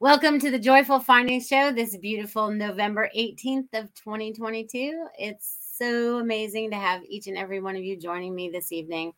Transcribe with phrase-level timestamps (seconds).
[0.00, 5.08] Welcome to the Joyful Findings Show this beautiful November 18th of 2022.
[5.18, 9.12] It's so amazing to have each and every one of you joining me this evening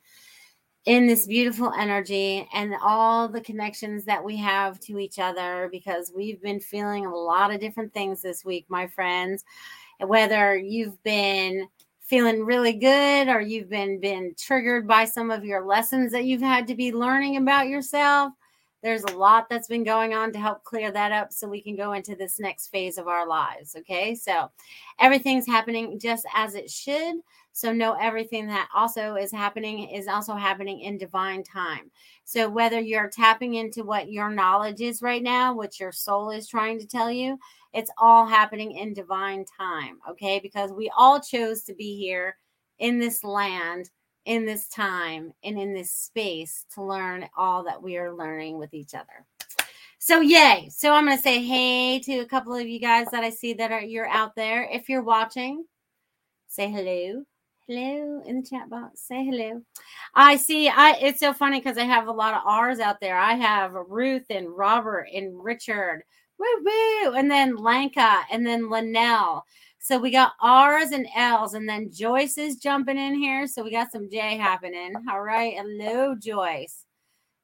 [0.87, 6.15] in this beautiful energy and all the connections that we have to each other because
[6.17, 9.45] we've been feeling a lot of different things this week, my friends.
[9.99, 11.69] Whether you've been
[12.01, 16.41] feeling really good or you've been been triggered by some of your lessons that you've
[16.41, 18.33] had to be learning about yourself
[18.83, 21.77] there's a lot that's been going on to help clear that up so we can
[21.77, 23.77] go into this next phase of our lives.
[23.77, 24.15] Okay.
[24.15, 24.51] So
[24.99, 27.17] everything's happening just as it should.
[27.53, 31.91] So know everything that also is happening is also happening in divine time.
[32.25, 36.49] So whether you're tapping into what your knowledge is right now, what your soul is
[36.49, 37.39] trying to tell you,
[37.75, 39.99] it's all happening in divine time.
[40.09, 40.41] Okay.
[40.41, 42.37] Because we all chose to be here
[42.79, 43.91] in this land
[44.31, 48.73] in this time and in this space to learn all that we are learning with
[48.73, 49.27] each other.
[49.99, 50.69] So yay.
[50.71, 53.55] So I'm going to say hey to a couple of you guys that I see
[53.55, 54.69] that are you're out there.
[54.71, 55.65] If you're watching,
[56.47, 57.25] say hello.
[57.67, 59.01] Hello in the chat box.
[59.01, 59.63] Say hello.
[60.15, 63.19] I see I it's so funny because I have a lot of R's out there.
[63.19, 66.05] I have Ruth and Robert and Richard.
[66.39, 67.15] Woo woo.
[67.15, 69.45] And then Lanka and then Linnell.
[69.83, 73.47] So we got R's and L's, and then Joyce is jumping in here.
[73.47, 74.93] So we got some J happening.
[75.11, 75.55] All right.
[75.57, 76.85] Hello, Joyce.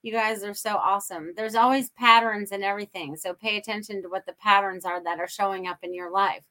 [0.02, 1.32] You guys are so awesome.
[1.34, 3.16] There's always patterns and everything.
[3.16, 6.42] So pay attention to what the patterns are that are showing up in your life.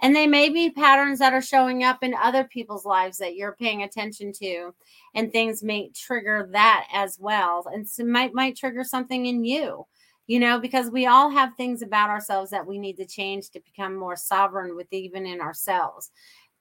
[0.00, 3.56] And they may be patterns that are showing up in other people's lives that you're
[3.56, 4.72] paying attention to.
[5.14, 7.66] And things may trigger that as well.
[7.70, 9.84] And so might might trigger something in you
[10.28, 13.60] you know, because we all have things about ourselves that we need to change to
[13.60, 16.10] become more sovereign with even in ourselves.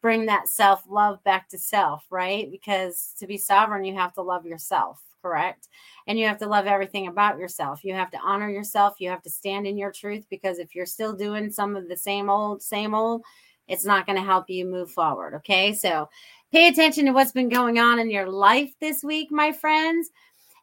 [0.01, 2.49] Bring that self love back to self, right?
[2.49, 5.67] Because to be sovereign, you have to love yourself, correct?
[6.07, 7.83] And you have to love everything about yourself.
[7.83, 8.95] You have to honor yourself.
[8.99, 11.97] You have to stand in your truth because if you're still doing some of the
[11.97, 13.23] same old, same old,
[13.67, 15.33] it's not going to help you move forward.
[15.35, 15.73] Okay.
[15.73, 16.07] So
[16.53, 20.09] pay attention to what's been going on in your life this week, my friends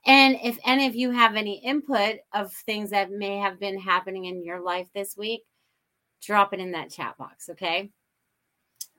[0.07, 4.27] and if any of you have any input of things that may have been happening
[4.27, 5.43] in your life this week,
[6.23, 7.91] drop it in that chat box, okay?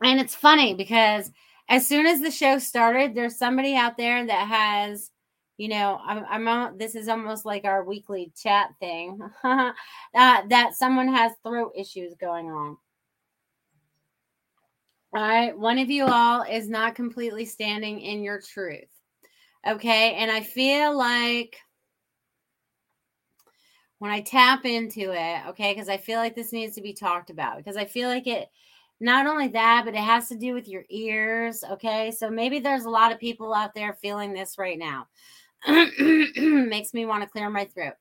[0.02, 1.32] And it's funny because
[1.70, 5.12] as soon as the show started, there's somebody out there that has,
[5.58, 9.72] you know, I'm, I'm on, this is almost like our weekly chat thing, uh,
[10.14, 12.78] that someone has throat issues going on.
[15.16, 18.90] All right, one of you all is not completely standing in your truth.
[19.68, 20.14] Okay.
[20.14, 21.58] And I feel like
[24.00, 27.30] when I tap into it, okay, because I feel like this needs to be talked
[27.30, 28.50] about because I feel like it,
[29.00, 31.64] not only that, but it has to do with your ears.
[31.72, 32.12] Okay.
[32.12, 35.08] So maybe there's a lot of people out there feeling this right now.
[35.68, 37.94] Makes me want to clear my throat.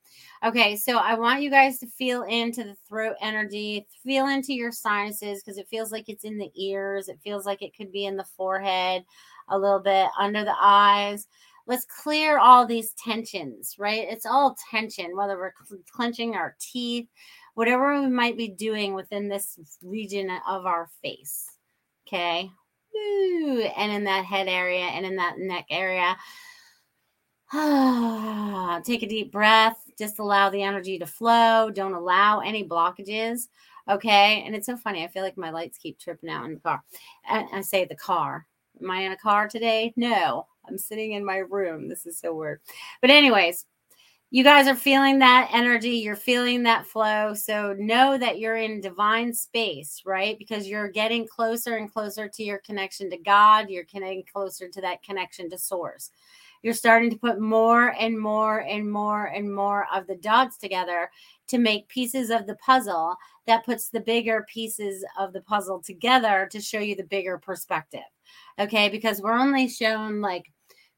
[0.44, 4.70] Okay, so I want you guys to feel into the throat energy, feel into your
[4.70, 7.08] sinuses because it feels like it's in the ears.
[7.08, 9.06] It feels like it could be in the forehead,
[9.48, 11.26] a little bit under the eyes
[11.66, 14.06] let's clear all these tensions, right?
[14.08, 15.52] It's all tension, whether we're
[15.90, 17.08] clenching our teeth,
[17.54, 21.50] whatever we might be doing within this region of our face.
[22.06, 22.50] Okay.
[23.76, 26.16] And in that head area and in that neck area.
[28.84, 29.78] Take a deep breath.
[29.98, 31.70] Just allow the energy to flow.
[31.70, 33.48] Don't allow any blockages.
[33.88, 34.42] Okay.
[34.44, 35.04] And it's so funny.
[35.04, 36.82] I feel like my lights keep tripping out in the car.
[37.26, 38.46] I, I say the car.
[38.82, 39.92] Am I in a car today?
[39.96, 40.46] No.
[40.68, 41.88] I'm sitting in my room.
[41.88, 42.60] This is so weird.
[43.00, 43.66] But, anyways,
[44.30, 45.90] you guys are feeling that energy.
[45.90, 47.34] You're feeling that flow.
[47.34, 50.38] So, know that you're in divine space, right?
[50.38, 53.70] Because you're getting closer and closer to your connection to God.
[53.70, 56.10] You're getting closer to that connection to Source.
[56.64, 61.10] You're starting to put more and more and more and more of the dots together
[61.48, 63.16] to make pieces of the puzzle
[63.46, 68.00] that puts the bigger pieces of the puzzle together to show you the bigger perspective.
[68.58, 68.88] Okay.
[68.88, 70.50] Because we're only shown like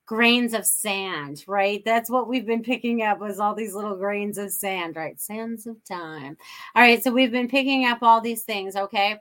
[0.06, 1.85] grains of sand, right?
[1.85, 5.20] That's what we've been picking up was all these little grains of sand, right?
[5.20, 6.37] Sands of time.
[6.75, 9.20] All right, so we've been picking up all these things, okay?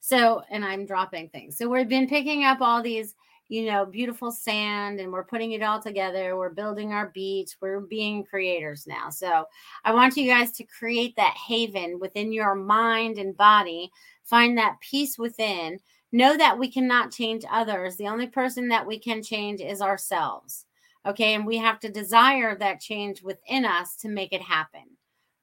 [0.00, 1.56] So, and I'm dropping things.
[1.56, 3.14] So we've been picking up all these,
[3.48, 6.36] you know, beautiful sand and we're putting it all together.
[6.36, 7.56] We're building our beach.
[7.60, 9.08] We're being creators now.
[9.10, 9.44] So
[9.84, 13.90] I want you guys to create that haven within your mind and body.
[14.24, 15.78] Find that peace within
[16.12, 17.96] know that we cannot change others.
[17.96, 20.64] The only person that we can change is ourselves.
[21.06, 21.34] Okay.
[21.34, 24.84] And we have to desire that change within us to make it happen.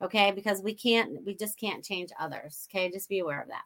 [0.03, 0.31] Okay.
[0.31, 2.67] Because we can't, we just can't change others.
[2.69, 2.91] Okay.
[2.91, 3.63] Just be aware of that.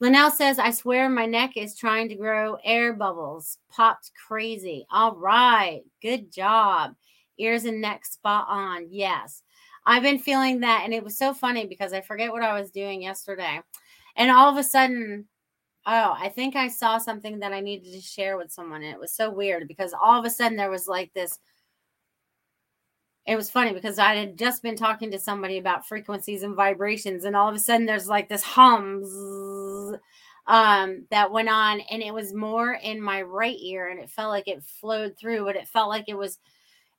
[0.00, 3.58] Linnell says, I swear my neck is trying to grow air bubbles.
[3.70, 4.84] Popped crazy.
[4.90, 5.82] All right.
[6.00, 6.94] Good job.
[7.38, 8.86] ears and neck spot on.
[8.90, 9.42] Yes.
[9.84, 10.82] I've been feeling that.
[10.84, 13.60] And it was so funny because I forget what I was doing yesterday.
[14.16, 15.26] And all of a sudden,
[15.86, 18.82] oh, I think I saw something that I needed to share with someone.
[18.82, 21.38] And it was so weird because all of a sudden there was like this.
[23.26, 27.24] It was funny because I had just been talking to somebody about frequencies and vibrations,
[27.24, 29.04] and all of a sudden there's like this hum
[30.48, 34.30] um, that went on, and it was more in my right ear, and it felt
[34.30, 36.40] like it flowed through, but it felt like it was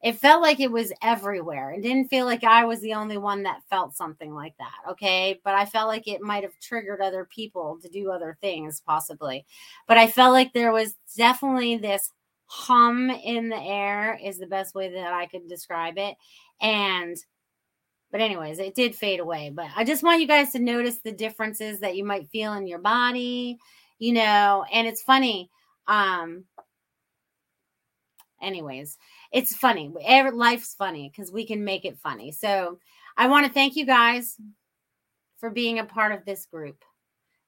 [0.03, 3.43] it felt like it was everywhere and didn't feel like I was the only one
[3.43, 4.91] that felt something like that.
[4.91, 5.39] Okay.
[5.45, 9.45] But I felt like it might have triggered other people to do other things, possibly.
[9.87, 12.11] But I felt like there was definitely this
[12.47, 16.17] hum in the air, is the best way that I could describe it.
[16.59, 17.15] And,
[18.11, 19.51] but, anyways, it did fade away.
[19.55, 22.67] But I just want you guys to notice the differences that you might feel in
[22.67, 23.57] your body,
[23.99, 25.49] you know, and it's funny.
[25.87, 26.43] Um,
[28.43, 28.97] anyways,
[29.31, 29.91] it's funny.
[30.33, 32.31] Life's funny because we can make it funny.
[32.31, 32.79] So
[33.17, 34.37] I want to thank you guys
[35.37, 36.83] for being a part of this group,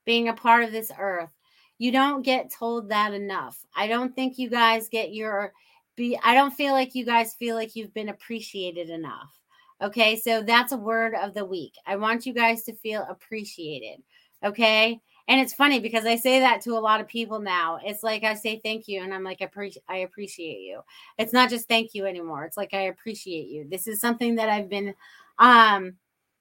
[0.06, 1.30] being a part of this earth.
[1.78, 3.58] You don't get told that enough.
[3.76, 5.54] I don't think you guys get your
[5.96, 9.40] be I don't feel like you guys feel like you've been appreciated enough.
[9.82, 10.16] Okay?
[10.18, 11.74] So that's a word of the week.
[11.86, 14.02] I want you guys to feel appreciated.
[14.44, 15.00] Okay?
[15.28, 17.80] And it's funny because I say that to a lot of people now.
[17.84, 20.82] It's like I say thank you and I'm like I, pre- I appreciate you.
[21.18, 22.46] It's not just thank you anymore.
[22.46, 23.68] It's like I appreciate you.
[23.70, 24.94] This is something that I've been
[25.40, 25.96] um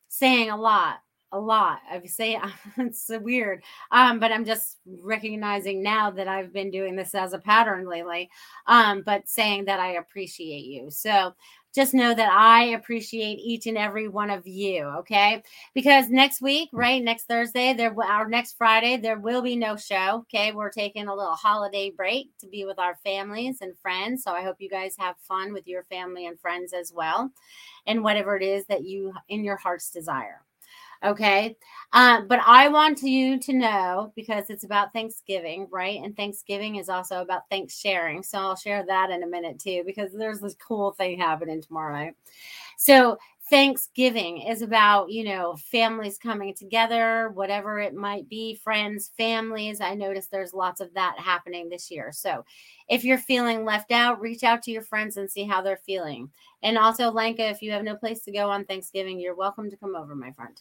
[0.09, 0.99] saying a lot
[1.33, 1.81] a lot.
[1.91, 2.39] I say
[2.79, 7.33] it's so weird, um, but I'm just recognizing now that I've been doing this as
[7.33, 8.31] a pattern lately.
[8.67, 10.91] Um, but saying that I appreciate you.
[10.91, 11.35] So
[11.75, 14.85] just know that I appreciate each and every one of you.
[15.01, 15.43] Okay.
[15.75, 20.25] Because next week, right, next Thursday, there, our next Friday, there will be no show.
[20.33, 20.53] Okay.
[20.53, 24.23] We're taking a little holiday break to be with our families and friends.
[24.23, 27.31] So I hope you guys have fun with your family and friends as well.
[27.87, 30.43] And whatever it is that you in your heart's desire.
[31.05, 31.55] Okay.
[31.93, 36.01] Uh, but I want you to know because it's about Thanksgiving, right?
[36.03, 38.23] And Thanksgiving is also about thanks sharing.
[38.23, 41.93] So I'll share that in a minute too, because there's this cool thing happening tomorrow
[41.93, 42.15] night.
[42.79, 43.19] So
[43.51, 49.83] Thanksgiving is about, you know, families coming together, whatever it might be, friends, families.
[49.83, 52.11] I noticed there's lots of that happening this year.
[52.13, 52.45] So
[52.89, 56.31] if you're feeling left out, reach out to your friends and see how they're feeling.
[56.63, 59.77] And also, Lanka, if you have no place to go on Thanksgiving, you're welcome to
[59.77, 60.61] come over, my friend.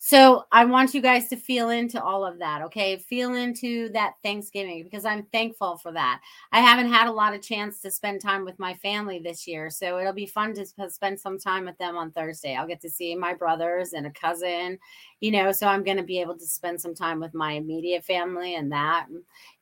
[0.00, 2.98] So I want you guys to feel into all of that, okay?
[2.98, 6.20] Feel into that Thanksgiving because I'm thankful for that.
[6.52, 9.70] I haven't had a lot of chance to spend time with my family this year,
[9.70, 12.54] so it'll be fun to spend some time with them on Thursday.
[12.54, 14.78] I'll get to see my brothers and a cousin,
[15.20, 18.04] you know, so I'm going to be able to spend some time with my immediate
[18.04, 19.08] family and that,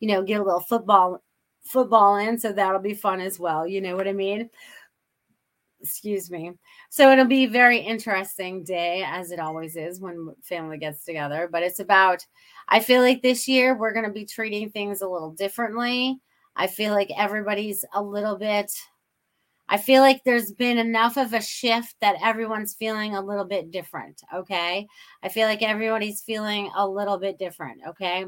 [0.00, 1.22] you know, get a little football
[1.62, 3.66] football in, so that'll be fun as well.
[3.66, 4.50] You know what I mean?
[5.80, 6.52] Excuse me.
[6.90, 11.48] So it'll be very interesting day, as it always is when family gets together.
[11.50, 12.24] But it's about,
[12.68, 16.18] I feel like this year we're going to be treating things a little differently.
[16.56, 18.72] I feel like everybody's a little bit,
[19.68, 23.70] I feel like there's been enough of a shift that everyone's feeling a little bit
[23.70, 24.22] different.
[24.32, 24.86] Okay.
[25.22, 27.80] I feel like everybody's feeling a little bit different.
[27.88, 28.26] Okay.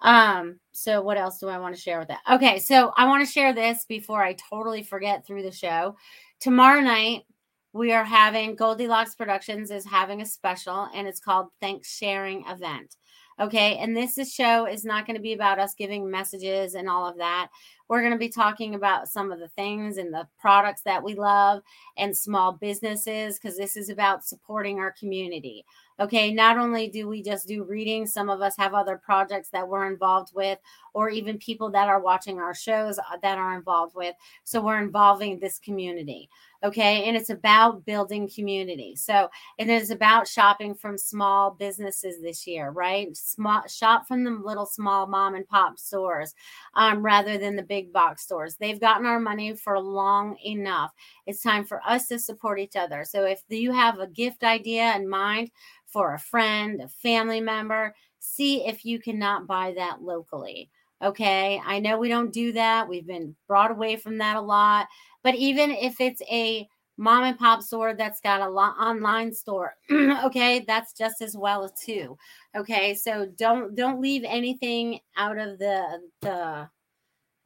[0.00, 2.20] Um, so what else do I want to share with that?
[2.30, 5.96] Okay, so I want to share this before I totally forget through the show.
[6.40, 7.24] Tomorrow night,
[7.72, 12.96] we are having Goldylocks Productions is having a special and it's called Thanks Sharing Event.
[13.40, 17.06] Okay, and this show is not going to be about us giving messages and all
[17.06, 17.48] of that.
[17.88, 21.14] We're going to be talking about some of the things and the products that we
[21.14, 21.62] love
[21.96, 25.64] and small businesses because this is about supporting our community.
[26.00, 29.66] Okay, not only do we just do readings, some of us have other projects that
[29.66, 30.58] we're involved with,
[30.94, 34.14] or even people that are watching our shows uh, that are involved with.
[34.44, 36.28] So we're involving this community.
[36.64, 38.96] Okay, and it's about building community.
[38.96, 43.16] So it is about shopping from small businesses this year, right?
[43.16, 46.34] Small shop from the little small mom and pop stores
[46.74, 48.56] um, rather than the big box stores.
[48.56, 50.92] They've gotten our money for long enough.
[51.26, 53.04] It's time for us to support each other.
[53.04, 55.52] So if you have a gift idea in mind,
[55.86, 57.94] for a friend, a family member.
[58.20, 60.70] See if you cannot buy that locally.
[61.02, 61.60] Okay.
[61.64, 62.88] I know we don't do that.
[62.88, 64.88] We've been brought away from that a lot.
[65.22, 69.76] But even if it's a mom and pop store that's got a lot online store
[70.24, 72.18] okay that's just as well too
[72.56, 76.68] okay so don't don't leave anything out of the the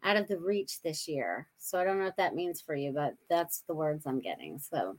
[0.04, 2.92] out of the reach this year so i don't know what that means for you
[2.92, 4.96] but that's the words i'm getting so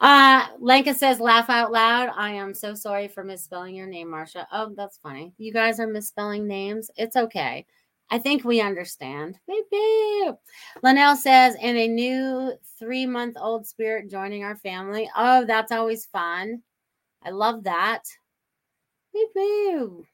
[0.00, 2.10] uh, Lenka says, laugh out loud.
[2.16, 4.46] I am so sorry for misspelling your name, Marcia.
[4.52, 5.32] Oh, that's funny.
[5.38, 6.90] You guys are misspelling names.
[6.96, 7.66] It's okay.
[8.10, 9.38] I think we understand.
[9.46, 10.34] Beep,
[10.82, 15.10] Linnell says, and a new three month old spirit joining our family.
[15.16, 16.62] Oh, that's always fun.
[17.22, 18.04] I love that.
[19.12, 20.06] Beep, beep.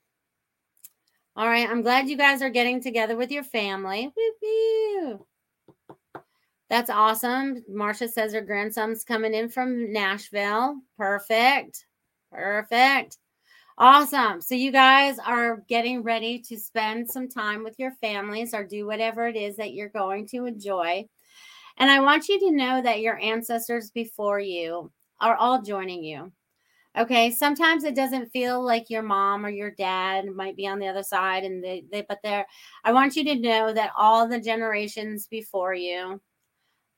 [1.37, 1.69] All right.
[1.69, 4.13] I'm glad you guys are getting together with your family.
[4.17, 5.19] Beep, beep.
[6.71, 7.63] That's awesome.
[7.69, 10.77] Marcia says her grandson's coming in from Nashville.
[10.97, 11.87] Perfect.
[12.33, 13.19] Perfect.
[13.77, 14.41] Awesome.
[14.41, 18.87] So you guys are getting ready to spend some time with your families or do
[18.87, 21.07] whatever it is that you're going to enjoy.
[21.77, 26.33] And I want you to know that your ancestors before you are all joining you.
[26.97, 30.87] Okay, sometimes it doesn't feel like your mom or your dad might be on the
[30.87, 32.47] other side and they, they but they're
[32.85, 36.21] I want you to know that all the generations before you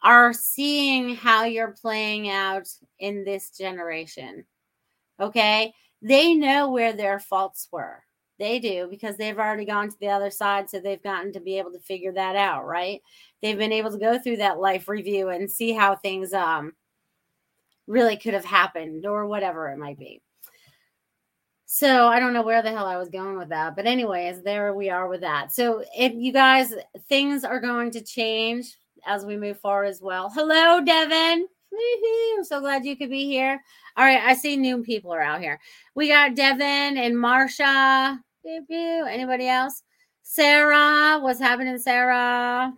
[0.02, 4.44] are seeing how you're playing out in this generation.
[5.18, 5.72] Okay?
[6.02, 8.02] they know where their faults were.
[8.38, 10.68] They do because they've already gone to the other side.
[10.68, 13.00] So they've gotten to be able to figure that out, right?
[13.42, 16.72] They've been able to go through that life review and see how things um
[17.86, 20.20] really could have happened or whatever it might be.
[21.64, 23.74] So I don't know where the hell I was going with that.
[23.74, 25.52] But anyways, there we are with that.
[25.52, 26.74] So if you guys
[27.08, 28.76] things are going to change
[29.06, 30.30] as we move forward as well.
[30.30, 31.46] Hello, Devin.
[32.38, 33.62] I'm so glad you could be here.
[33.96, 35.60] All right, I see new people are out here.
[35.94, 38.20] We got Devin and Marcia.
[38.44, 39.82] Anybody else?
[40.22, 42.72] Sarah, what's happening, Sarah?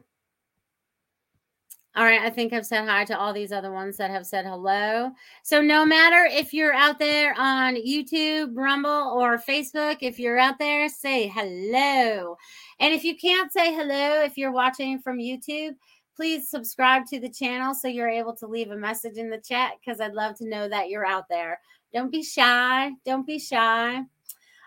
[1.97, 4.47] All right, I think I've said hi to all these other ones that have said
[4.47, 5.11] hello.
[5.43, 10.61] So, no matter if you're out there on YouTube, Rumble, or Facebook, if you're out
[10.61, 12.37] there, say hello.
[12.79, 15.75] And if you can't say hello, if you're watching from YouTube,
[16.19, 19.75] please subscribe to the channel so you're able to leave a message in the chat
[19.79, 21.61] because I'd love to know that you're out there.
[21.95, 22.91] Don't be shy.
[23.07, 23.99] Don't be shy.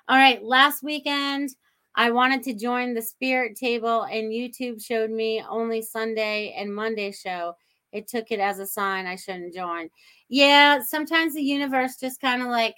[0.08, 1.50] All right, last weekend,
[1.96, 7.12] I wanted to join the spirit table, and YouTube showed me only Sunday and Monday
[7.12, 7.58] show.
[7.92, 9.90] It took it as a sign I shouldn't join.
[10.30, 12.76] Yeah, sometimes the universe just kind of like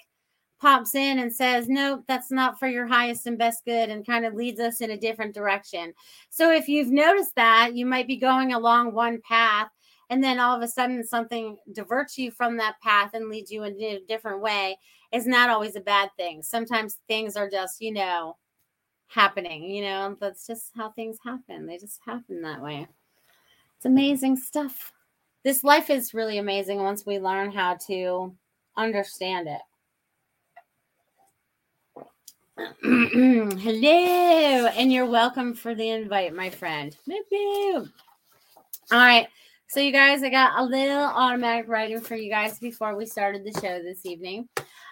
[0.60, 4.24] pops in and says, Nope, that's not for your highest and best good, and kind
[4.24, 5.92] of leads us in a different direction.
[6.30, 9.68] So if you've noticed that, you might be going along one path,
[10.10, 13.64] and then all of a sudden something diverts you from that path and leads you
[13.64, 14.78] in a different way.
[15.12, 16.42] Is not always a bad thing.
[16.42, 18.36] Sometimes things are just, you know,
[19.06, 21.66] happening, you know, that's just how things happen.
[21.66, 22.88] They just happen that way.
[23.76, 24.92] It's amazing stuff.
[25.44, 28.34] This life is really amazing once we learn how to
[28.76, 29.60] understand it.
[32.82, 33.88] Hello,
[34.68, 36.96] and you're welcome for the invite, my friend.
[38.92, 39.26] All right.
[39.66, 43.44] So, you guys, I got a little automatic writing for you guys before we started
[43.44, 44.48] the show this evening.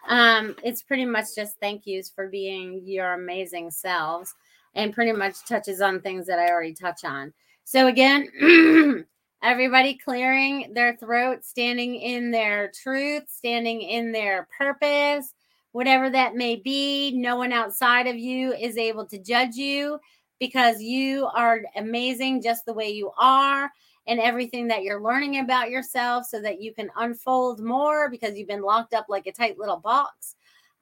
[0.09, 4.35] Um, it's pretty much just thank yous for being your amazing selves
[4.75, 7.33] and pretty much touches on things that I already touch on.
[7.63, 9.05] So, again,
[9.45, 15.33] everybody clearing their throat, standing in their truth, standing in their purpose
[15.73, 17.13] whatever that may be.
[17.13, 19.99] No one outside of you is able to judge you
[20.39, 23.71] because you are amazing just the way you are
[24.07, 28.49] and everything that you're learning about yourself so that you can unfold more because you've
[28.49, 30.35] been locked up like a tight little box.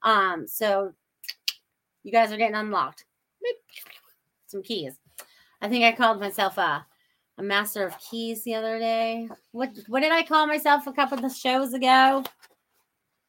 [0.03, 0.93] Um, so
[2.03, 3.05] you guys are getting unlocked.
[4.47, 4.97] Some keys.
[5.61, 6.85] I think I called myself a,
[7.37, 9.29] a master of keys the other day.
[9.51, 12.23] What what did I call myself a couple of shows ago?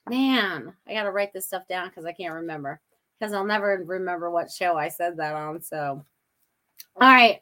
[0.09, 2.81] Man, I got to write this stuff down because I can't remember
[3.19, 5.63] because I'll never remember what show I said that on.
[5.63, 6.05] So,
[7.01, 7.41] all right.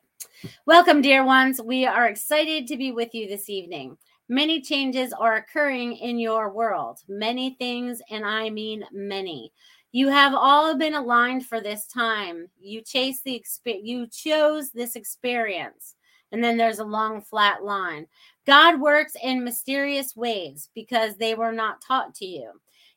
[0.67, 1.61] Welcome, dear ones.
[1.62, 3.97] We are excited to be with you this evening.
[4.29, 7.00] Many changes are occurring in your world.
[7.09, 9.52] Many things, and I mean many.
[9.93, 12.49] You have all been aligned for this time.
[12.61, 15.97] You chase the exp- you chose this experience.
[16.33, 18.07] And then there's a long flat line.
[18.47, 22.51] God works in mysterious ways because they were not taught to you.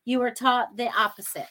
[0.06, 1.48] You were taught the opposite.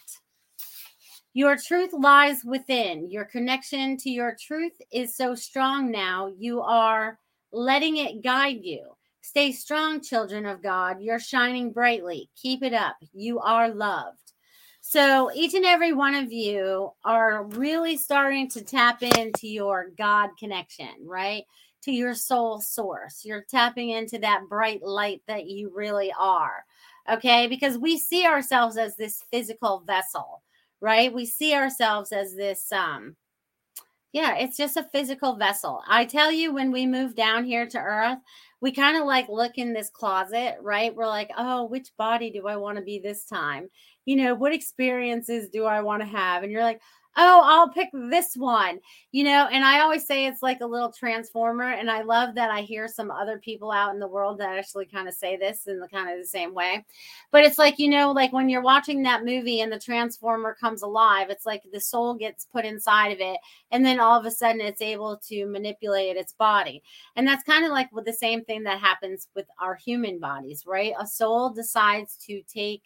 [1.34, 3.10] Your truth lies within.
[3.10, 7.18] Your connection to your truth is so strong now, you are
[7.52, 8.96] letting it guide you.
[9.22, 11.00] Stay strong, children of God.
[11.00, 12.28] You're shining brightly.
[12.34, 12.96] Keep it up.
[13.12, 14.18] You are loved.
[14.80, 20.30] So, each and every one of you are really starting to tap into your God
[20.38, 21.44] connection, right?
[21.82, 23.24] To your soul source.
[23.24, 26.64] You're tapping into that bright light that you really are.
[27.10, 27.46] Okay.
[27.46, 30.42] Because we see ourselves as this physical vessel,
[30.80, 31.12] right?
[31.12, 33.16] We see ourselves as this, um,
[34.12, 35.82] yeah, it's just a physical vessel.
[35.88, 38.18] I tell you, when we move down here to earth,
[38.60, 40.94] we kind of like look in this closet, right?
[40.94, 43.68] We're like, oh, which body do I want to be this time?
[44.04, 46.42] You know, what experiences do I want to have?
[46.42, 46.80] And you're like,
[47.16, 49.48] oh, I'll pick this one, you know.
[49.52, 51.72] And I always say it's like a little transformer.
[51.72, 54.86] And I love that I hear some other people out in the world that actually
[54.86, 56.84] kind of say this in the kind of the same way.
[57.30, 60.82] But it's like, you know, like when you're watching that movie and the transformer comes
[60.82, 63.38] alive, it's like the soul gets put inside of it.
[63.70, 66.82] And then all of a sudden it's able to manipulate its body.
[67.16, 70.64] And that's kind of like with the same thing that happens with our human bodies,
[70.66, 70.94] right?
[70.98, 72.82] A soul decides to take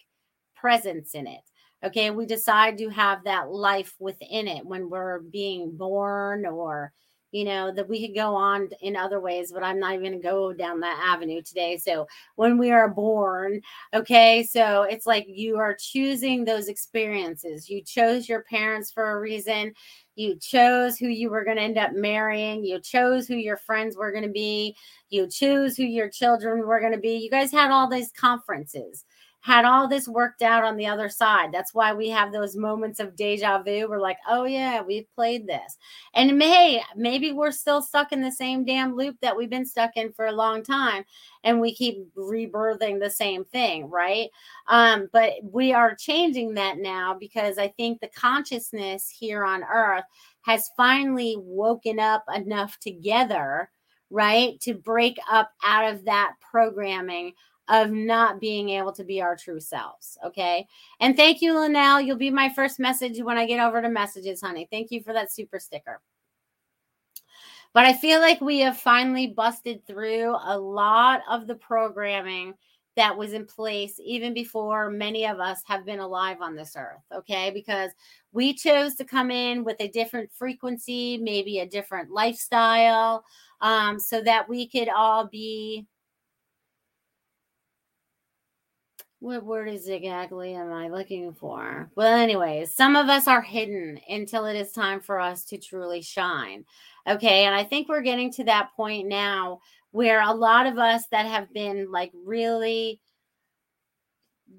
[0.56, 1.42] presence in it
[1.86, 6.92] Okay, we decide to have that life within it when we're being born, or
[7.32, 10.22] you know, that we could go on in other ways, but I'm not even going
[10.22, 11.76] to go down that avenue today.
[11.76, 13.60] So, when we are born,
[13.92, 17.68] okay, so it's like you are choosing those experiences.
[17.68, 19.74] You chose your parents for a reason.
[20.14, 22.64] You chose who you were going to end up marrying.
[22.64, 24.74] You chose who your friends were going to be.
[25.10, 27.16] You choose who your children were going to be.
[27.16, 29.04] You guys had all these conferences
[29.46, 31.52] had all this worked out on the other side.
[31.52, 33.86] That's why we have those moments of deja vu.
[33.88, 35.78] We're like, oh, yeah, we've played this.
[36.14, 39.92] And hey, maybe we're still stuck in the same damn loop that we've been stuck
[39.94, 41.04] in for a long time.
[41.44, 44.30] And we keep rebirthing the same thing, right?
[44.66, 50.06] Um, but we are changing that now because I think the consciousness here on earth
[50.42, 53.70] has finally woken up enough together,
[54.10, 57.32] right, to break up out of that programming
[57.68, 60.16] of not being able to be our true selves.
[60.24, 60.66] Okay.
[61.00, 62.00] And thank you, Linnell.
[62.00, 64.68] You'll be my first message when I get over to messages, honey.
[64.70, 66.00] Thank you for that super sticker.
[67.72, 72.54] But I feel like we have finally busted through a lot of the programming
[72.94, 77.02] that was in place even before many of us have been alive on this earth.
[77.14, 77.50] Okay.
[77.50, 77.90] Because
[78.32, 83.24] we chose to come in with a different frequency, maybe a different lifestyle,
[83.60, 85.86] um, so that we could all be
[89.20, 91.90] what word is exactly am I looking for?
[91.96, 96.02] Well, anyways, some of us are hidden until it is time for us to truly
[96.02, 96.64] shine.
[97.08, 97.44] Okay.
[97.44, 99.60] And I think we're getting to that point now
[99.92, 103.00] where a lot of us that have been like really,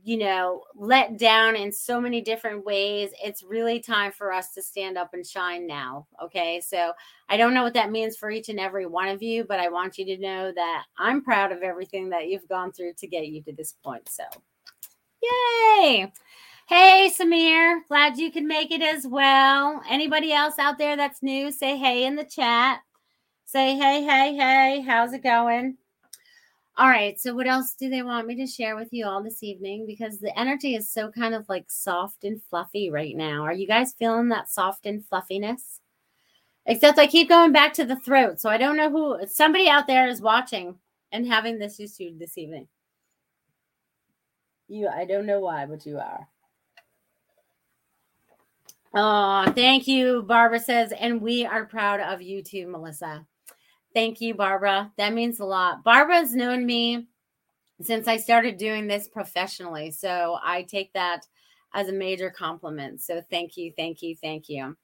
[0.03, 4.61] you know, let down in so many different ways, it's really time for us to
[4.61, 6.07] stand up and shine now.
[6.23, 6.61] Okay.
[6.61, 6.91] So
[7.29, 9.69] I don't know what that means for each and every one of you, but I
[9.69, 13.27] want you to know that I'm proud of everything that you've gone through to get
[13.27, 14.09] you to this point.
[14.09, 14.23] So,
[15.21, 16.11] yay.
[16.67, 19.81] Hey, Samir, glad you could make it as well.
[19.89, 22.81] Anybody else out there that's new, say hey in the chat.
[23.45, 25.77] Say hey, hey, hey, how's it going?
[26.79, 29.41] All right, so what else do they want me to share with you all this
[29.41, 29.87] evening?
[29.87, 33.41] Because the energy is so kind of like soft and fluffy right now.
[33.41, 35.81] Are you guys feeling that soft and fluffiness?
[36.67, 38.39] Except I keep going back to the throat.
[38.39, 40.75] So I don't know who, somebody out there is watching
[41.11, 42.67] and having this issue this evening.
[44.67, 46.27] You, I don't know why, but you are.
[48.93, 53.25] Oh, thank you, Barbara says, and we are proud of you too, Melissa.
[53.97, 54.91] Thank you, Barbara.
[54.99, 55.83] That means a lot.
[55.83, 57.07] Barbara's known me
[57.81, 59.89] since I started doing this professionally.
[59.89, 61.25] So I take that
[61.73, 63.01] as a major compliment.
[63.01, 64.77] So thank you, thank you, thank you.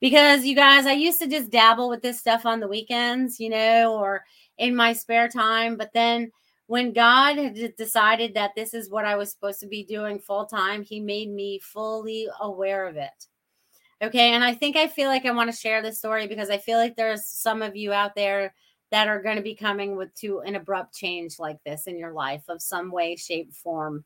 [0.00, 3.48] Because you guys, I used to just dabble with this stuff on the weekends, you
[3.48, 4.22] know, or
[4.56, 5.76] in my spare time.
[5.76, 6.30] But then
[6.68, 10.46] when God had decided that this is what I was supposed to be doing full
[10.46, 13.26] time, He made me fully aware of it.
[14.02, 14.32] Okay.
[14.32, 16.78] And I think I feel like I want to share this story because I feel
[16.78, 18.54] like there's some of you out there
[18.90, 22.12] that are going to be coming with to an abrupt change like this in your
[22.12, 24.04] life of some way, shape, form,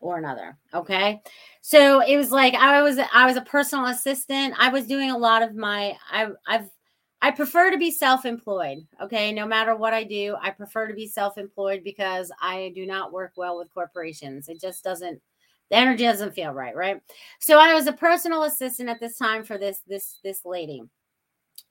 [0.00, 0.56] or another.
[0.72, 1.20] Okay.
[1.60, 4.54] So it was like I was I was a personal assistant.
[4.58, 6.70] I was doing a lot of my I I've
[7.22, 8.78] I prefer to be self employed.
[9.02, 9.32] Okay.
[9.32, 13.12] No matter what I do, I prefer to be self employed because I do not
[13.12, 14.48] work well with corporations.
[14.48, 15.20] It just doesn't,
[15.70, 16.74] the energy doesn't feel right.
[16.74, 17.00] Right.
[17.38, 20.82] So I was a personal assistant at this time for this, this, this lady.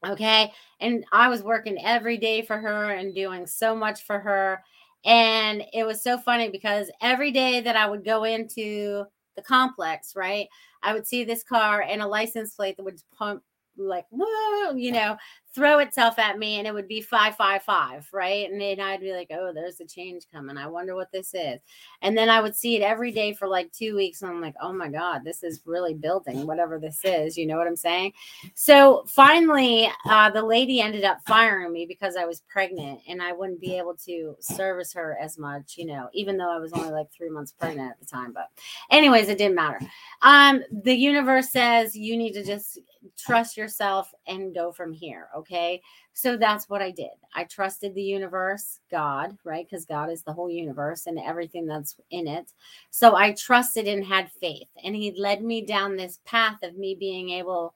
[0.05, 0.51] Okay.
[0.79, 4.63] And I was working every day for her and doing so much for her.
[5.05, 10.15] And it was so funny because every day that I would go into the complex,
[10.15, 10.47] right,
[10.83, 13.43] I would see this car and a license plate that would pump
[13.77, 15.15] like whoa you know
[15.53, 18.49] throw itself at me and it would be 555 right?
[18.49, 20.57] And then i'd be like oh there's a change coming.
[20.57, 21.59] I wonder what this is.
[22.01, 24.55] And then i would see it every day for like two weeks and i'm like
[24.61, 27.37] oh my god this is really building whatever this is.
[27.37, 28.13] You know what i'm saying?
[28.53, 33.31] So finally uh, the lady ended up firing me because i was pregnant and i
[33.31, 36.91] wouldn't be able to service her as much you know even though i was only
[36.91, 38.49] like three months pregnant at the time but
[38.91, 39.79] anyways it didn't matter.
[40.21, 42.79] Um the universe says you need to just
[43.17, 45.81] trust yourself and go from here Okay.
[46.13, 47.11] So that's what I did.
[47.33, 49.65] I trusted the universe, God, right?
[49.69, 52.51] Because God is the whole universe and everything that's in it.
[52.89, 54.67] So I trusted and had faith.
[54.83, 57.73] And He led me down this path of me being able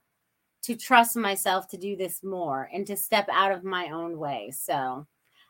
[0.63, 4.51] to trust myself to do this more and to step out of my own way.
[4.51, 5.05] So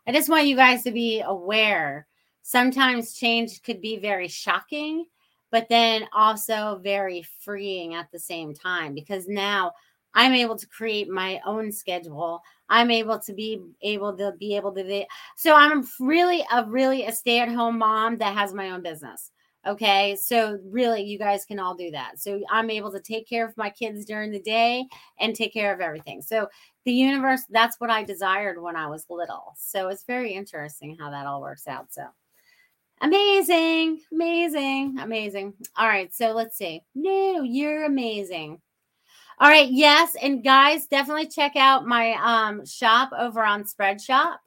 [0.07, 2.07] I just want you guys to be aware.
[2.41, 5.05] Sometimes change could be very shocking,
[5.51, 9.71] but then also very freeing at the same time because now
[10.13, 12.41] I'm able to create my own schedule.
[12.69, 17.05] I'm able to be able to be able to be so I'm really a really
[17.05, 19.31] a stay-at-home mom that has my own business.
[19.65, 20.17] Okay.
[20.17, 22.19] So really you guys can all do that.
[22.19, 24.85] So I'm able to take care of my kids during the day
[25.19, 26.21] and take care of everything.
[26.21, 26.49] So
[26.83, 29.53] the universe, that's what I desired when I was little.
[29.57, 31.93] So it's very interesting how that all works out.
[31.93, 32.05] So
[32.99, 35.53] amazing, amazing, amazing.
[35.77, 36.13] All right.
[36.13, 36.81] So let's see.
[36.93, 38.59] No, you're amazing.
[39.39, 44.37] All right, yes, and guys, definitely check out my um shop over on Spreadshop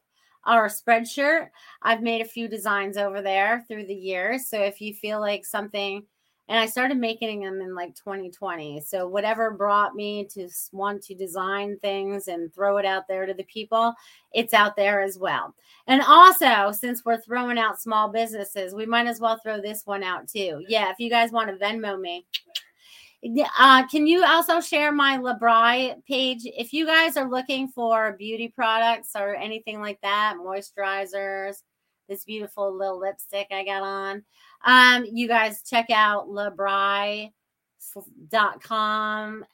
[0.47, 1.49] or Spreadshirt.
[1.83, 4.49] I've made a few designs over there through the years.
[4.49, 6.05] So if you feel like something,
[6.49, 8.81] and I started making them in like 2020.
[8.81, 13.35] So whatever brought me to want to design things and throw it out there to
[13.35, 13.93] the people,
[14.33, 15.55] it's out there as well.
[15.89, 20.05] And also, since we're throwing out small businesses, we might as well throw this one
[20.05, 20.65] out too.
[20.69, 22.25] Yeah, if you guys want to Venmo me,
[23.59, 26.43] uh, can you also share my L'BRI page?
[26.45, 31.57] If you guys are looking for beauty products or anything like that, moisturizers,
[32.09, 34.25] this beautiful little lipstick I got on,
[34.65, 37.33] um, you guys check out L'BRI
[38.29, 39.45] dot com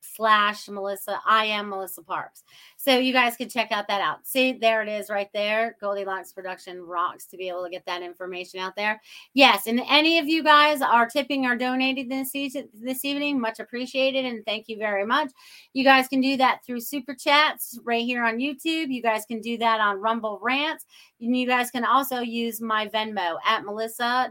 [0.00, 1.20] slash Melissa.
[1.26, 2.42] I am Melissa Parks.
[2.76, 4.26] So you guys can check out that out.
[4.26, 5.76] See, there it is right there.
[5.82, 9.00] Goldylocks Production rocks to be able to get that information out there.
[9.34, 13.60] Yes, and any of you guys are tipping or donating this season, this evening, much
[13.60, 15.30] appreciated and thank you very much.
[15.72, 18.90] You guys can do that through super chats right here on YouTube.
[18.90, 20.84] You guys can do that on Rumble Rants.
[21.20, 24.30] And you guys can also use my Venmo at Melissa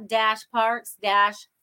[0.51, 0.97] Parks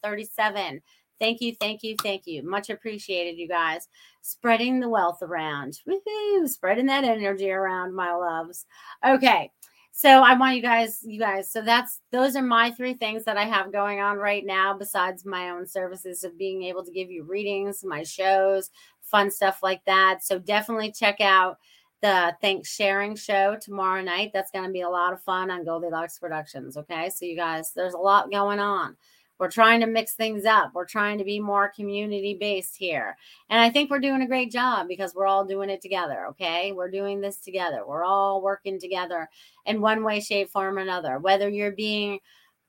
[0.03, 0.81] 37.
[1.23, 2.43] Thank you, thank you, thank you.
[2.43, 3.87] Much appreciated, you guys.
[4.23, 5.79] Spreading the wealth around.
[5.87, 6.49] Woohoo!
[6.49, 8.67] Spreading that energy around, my loves.
[9.07, 9.53] Okay.
[9.93, 11.49] So I want you guys, you guys.
[11.49, 15.25] So that's those are my three things that I have going on right now, besides
[15.25, 19.85] my own services of being able to give you readings, my shows, fun stuff like
[19.85, 20.25] that.
[20.25, 21.59] So definitely check out
[22.01, 24.33] the Thanks Sharing show tomorrow night.
[24.35, 26.77] That's going to be a lot of fun on Goldylocks Productions.
[26.77, 27.11] Okay.
[27.11, 28.97] So, you guys, there's a lot going on.
[29.43, 30.71] We're trying to mix things up.
[30.73, 33.17] We're trying to be more community based here.
[33.51, 36.27] And I think we're doing a great job because we're all doing it together.
[36.29, 36.71] Okay.
[36.71, 37.83] We're doing this together.
[37.85, 39.29] We're all working together
[39.67, 41.19] in one way, shape, form, or another.
[41.19, 42.21] Whether you're being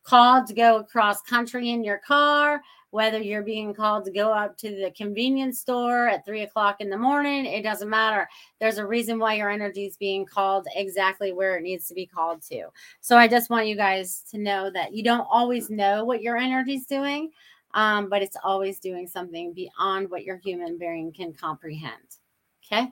[0.02, 2.60] called to go across country in your car,
[2.94, 6.92] whether you're being called to go up to the convenience store at three o'clock in
[6.92, 8.30] the morning, it doesn't matter.
[8.60, 12.06] There's a reason why your energy is being called exactly where it needs to be
[12.06, 12.66] called to.
[13.02, 16.38] So I just want you guys to know that you don't always know what your
[16.38, 17.32] energy is doing,
[17.74, 22.18] um, but it's always doing something beyond what your human being can comprehend.
[22.64, 22.92] Okay.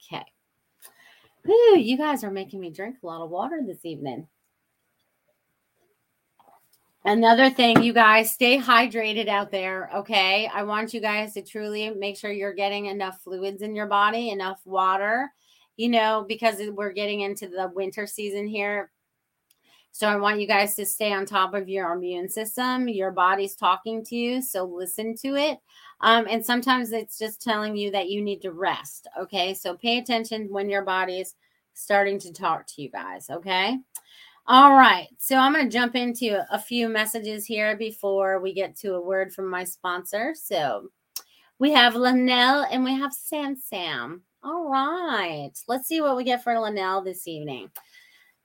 [0.00, 0.24] Okay.
[1.44, 4.28] Whew, you guys are making me drink a lot of water this evening.
[7.06, 9.90] Another thing, you guys stay hydrated out there.
[9.94, 10.48] Okay.
[10.52, 14.30] I want you guys to truly make sure you're getting enough fluids in your body,
[14.30, 15.30] enough water,
[15.76, 18.90] you know, because we're getting into the winter season here.
[19.92, 22.88] So I want you guys to stay on top of your immune system.
[22.88, 24.40] Your body's talking to you.
[24.40, 25.58] So listen to it.
[26.00, 29.08] Um, and sometimes it's just telling you that you need to rest.
[29.20, 29.52] Okay.
[29.52, 31.34] So pay attention when your body's
[31.74, 33.28] starting to talk to you guys.
[33.28, 33.78] Okay.
[34.46, 35.08] All right.
[35.16, 39.00] So I'm going to jump into a few messages here before we get to a
[39.00, 40.34] word from my sponsor.
[40.34, 40.90] So
[41.58, 44.22] we have Linnell and we have Sam Sam.
[44.42, 45.52] All right.
[45.66, 47.70] Let's see what we get for Linnell this evening.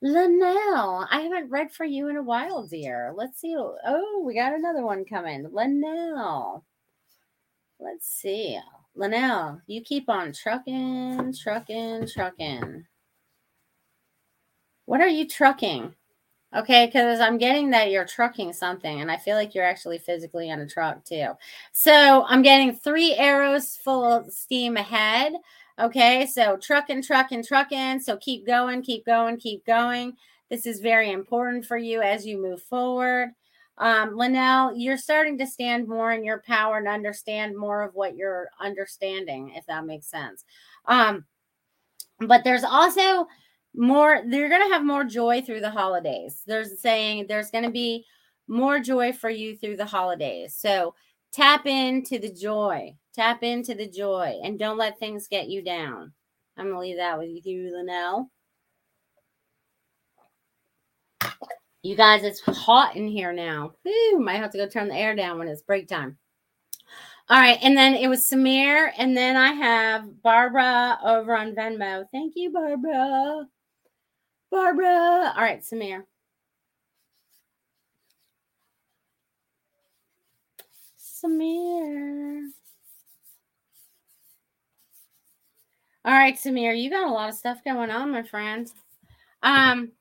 [0.01, 3.11] Linnell, I haven't read for you in a while, dear.
[3.13, 3.57] Let's see.
[3.57, 5.49] Oh, we got another one coming.
[5.51, 6.63] Linnell.
[7.77, 8.57] Let's see.
[8.95, 12.85] Linnell, you keep on trucking, trucking, trucking.
[14.89, 15.93] What are you trucking?
[16.55, 20.49] Okay, because I'm getting that you're trucking something, and I feel like you're actually physically
[20.49, 21.27] on a truck too.
[21.73, 25.33] So I'm getting three arrows full of steam ahead.
[25.77, 27.99] Okay, so trucking, trucking, trucking.
[27.99, 30.13] So keep going, keep going, keep going.
[30.49, 33.29] This is very important for you as you move forward.
[33.77, 38.15] Um, Linnell, you're starting to stand more in your power and understand more of what
[38.15, 40.45] you're understanding, if that makes sense.
[40.87, 41.25] Um,
[42.21, 43.27] but there's also
[43.79, 47.71] more they're going to have more joy through the holidays there's saying there's going to
[47.71, 48.05] be
[48.47, 50.93] more joy for you through the holidays so
[51.31, 56.11] tap into the joy tap into the joy and don't let things get you down
[56.59, 58.29] I'm gonna leave that with you now.
[61.81, 63.71] You guys, it's hot in here now.
[63.83, 66.17] Whew, might have to go turn the air down when it's break time.
[67.29, 72.03] All right, and then it was Samir, and then I have Barbara over on Venmo.
[72.11, 73.45] Thank you, Barbara.
[74.51, 75.33] Barbara.
[75.35, 76.03] All right, Samir.
[80.97, 82.49] Samir.
[86.05, 88.71] All right, Samir, you got a lot of stuff going on, my friend.
[89.43, 89.91] Um,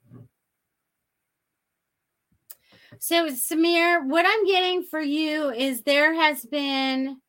[3.00, 7.20] so, Samir, what I'm getting for you is there has been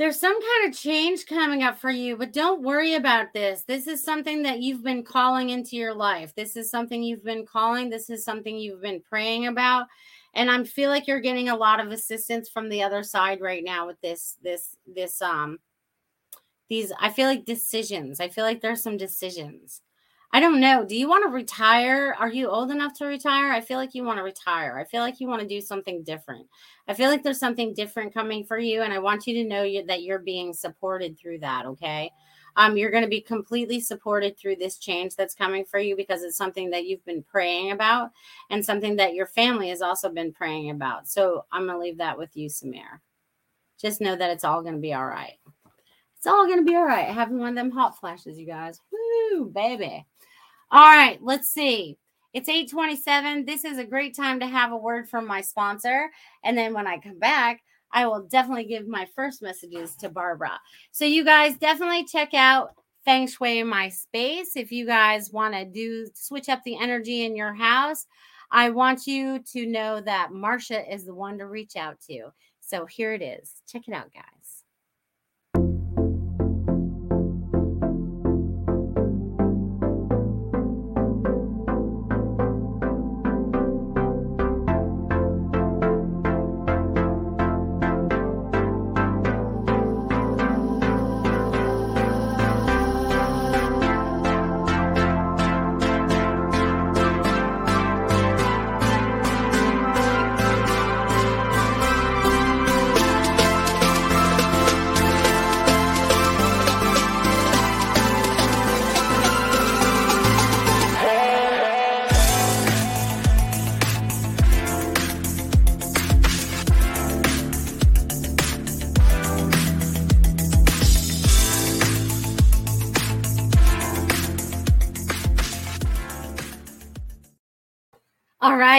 [0.00, 3.64] there's some kind of change coming up for you, but don't worry about this.
[3.64, 6.34] This is something that you've been calling into your life.
[6.34, 7.90] This is something you've been calling.
[7.90, 9.88] This is something you've been praying about.
[10.32, 13.62] And I feel like you're getting a lot of assistance from the other side right
[13.62, 15.58] now with this, this, this, um,
[16.70, 18.20] these, I feel like decisions.
[18.20, 19.82] I feel like there's some decisions.
[20.32, 20.84] I don't know.
[20.84, 22.14] Do you want to retire?
[22.18, 23.50] Are you old enough to retire?
[23.50, 24.78] I feel like you want to retire.
[24.78, 26.46] I feel like you want to do something different.
[26.86, 29.64] I feel like there's something different coming for you, and I want you to know
[29.64, 31.66] you, that you're being supported through that.
[31.66, 32.12] Okay.
[32.56, 36.22] Um, you're going to be completely supported through this change that's coming for you because
[36.22, 38.10] it's something that you've been praying about
[38.50, 41.08] and something that your family has also been praying about.
[41.08, 43.00] So I'm going to leave that with you, Samir.
[43.80, 45.38] Just know that it's all going to be all right.
[46.16, 47.08] It's all going to be all right.
[47.08, 48.80] Having one of them hot flashes, you guys.
[48.92, 50.06] Woo, baby.
[50.72, 51.98] All right, let's see.
[52.32, 53.44] It's 827.
[53.44, 56.10] This is a great time to have a word from my sponsor.
[56.44, 57.60] And then when I come back,
[57.92, 60.60] I will definitely give my first messages to Barbara.
[60.92, 64.52] So you guys definitely check out Feng Shui My Space.
[64.54, 68.06] If you guys want to do switch up the energy in your house,
[68.52, 72.30] I want you to know that Marcia is the one to reach out to.
[72.60, 73.56] So here it is.
[73.66, 74.39] Check it out, guys.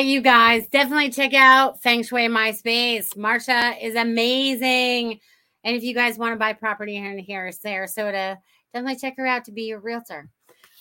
[0.01, 3.15] You guys, definitely check out Feng Shui My Space.
[3.15, 5.19] Marcia is amazing.
[5.63, 8.37] And if you guys want to buy property here in here, Sarasota,
[8.73, 10.27] definitely check her out to be your realtor.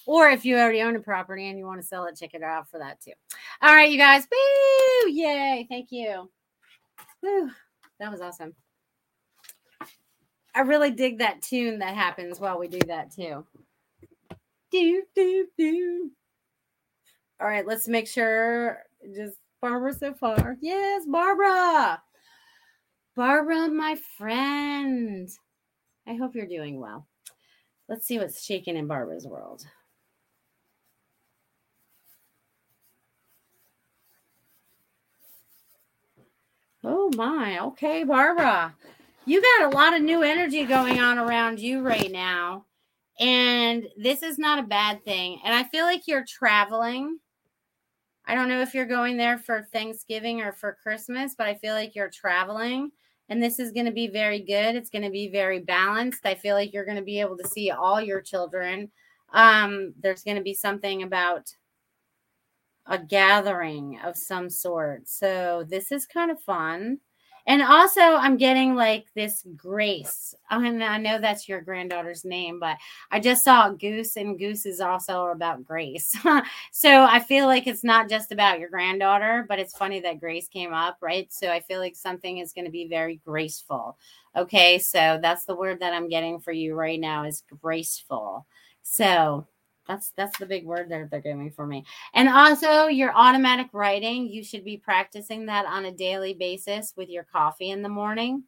[0.07, 2.43] Or if you already own a property and you want to sell it, check it
[2.43, 3.13] out for that too.
[3.61, 4.27] All right, you guys.
[4.31, 5.11] Woo!
[5.11, 5.67] Yay.
[5.69, 6.31] Thank you.
[7.23, 7.51] Woo.
[7.99, 8.55] That was awesome.
[10.55, 13.45] I really dig that tune that happens while we do that too.
[14.73, 16.11] Do, do, do.
[17.39, 18.83] All right, let's make sure.
[19.15, 20.57] Just Barbara so far.
[20.61, 22.03] Yes, Barbara.
[23.17, 25.29] Barbara, my friend.
[26.07, 27.07] I hope you're doing well.
[27.89, 29.67] Let's see what's shaking in Barbara's world.
[36.83, 37.59] Oh my.
[37.59, 38.75] Okay, Barbara.
[39.27, 42.65] You got a lot of new energy going on around you right now.
[43.19, 45.41] And this is not a bad thing.
[45.45, 47.19] And I feel like you're traveling
[48.31, 51.75] I don't know if you're going there for Thanksgiving or for Christmas, but I feel
[51.75, 52.93] like you're traveling
[53.29, 54.77] and this is going to be very good.
[54.77, 56.25] It's going to be very balanced.
[56.25, 58.89] I feel like you're going to be able to see all your children.
[59.33, 61.53] Um, there's going to be something about
[62.87, 65.09] a gathering of some sort.
[65.09, 66.99] So this is kind of fun.
[67.51, 70.37] And also, I'm getting like this Grace.
[70.51, 72.77] And I know that's your granddaughter's name, but
[73.11, 76.17] I just saw Goose, and Goose is also about Grace.
[76.71, 80.47] so I feel like it's not just about your granddaughter, but it's funny that Grace
[80.47, 81.27] came up, right?
[81.33, 83.99] So I feel like something is going to be very graceful.
[84.37, 84.79] Okay.
[84.79, 88.47] So that's the word that I'm getting for you right now is graceful.
[88.83, 89.49] So
[89.91, 91.85] that's that's the big word that they're giving for me.
[92.15, 97.09] And also your automatic writing, you should be practicing that on a daily basis with
[97.09, 98.45] your coffee in the morning.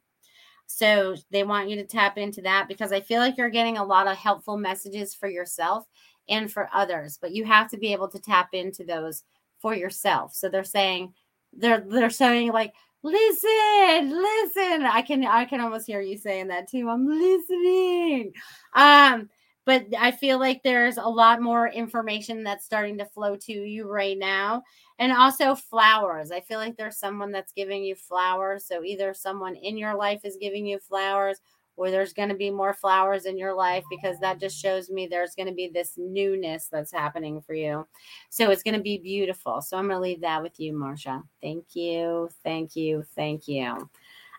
[0.67, 3.83] So they want you to tap into that because I feel like you're getting a
[3.83, 5.85] lot of helpful messages for yourself
[6.29, 9.23] and for others, but you have to be able to tap into those
[9.59, 10.33] for yourself.
[10.33, 11.13] So they're saying
[11.51, 14.85] they're they're saying like listen, listen.
[14.85, 16.89] I can I can almost hear you saying that too.
[16.89, 18.31] I'm listening.
[18.73, 19.29] Um,
[19.65, 23.89] but I feel like there's a lot more information that's starting to flow to you
[23.89, 24.63] right now.
[24.99, 26.31] And also flowers.
[26.31, 28.65] I feel like there's someone that's giving you flowers.
[28.65, 31.39] So either someone in your life is giving you flowers
[31.75, 35.07] or there's going to be more flowers in your life because that just shows me
[35.07, 37.87] there's going to be this newness that's happening for you.
[38.29, 39.61] So it's going to be beautiful.
[39.61, 41.23] So I'm going to leave that with you, Marcia.
[41.41, 42.29] Thank you.
[42.43, 43.03] Thank you.
[43.15, 43.89] Thank you.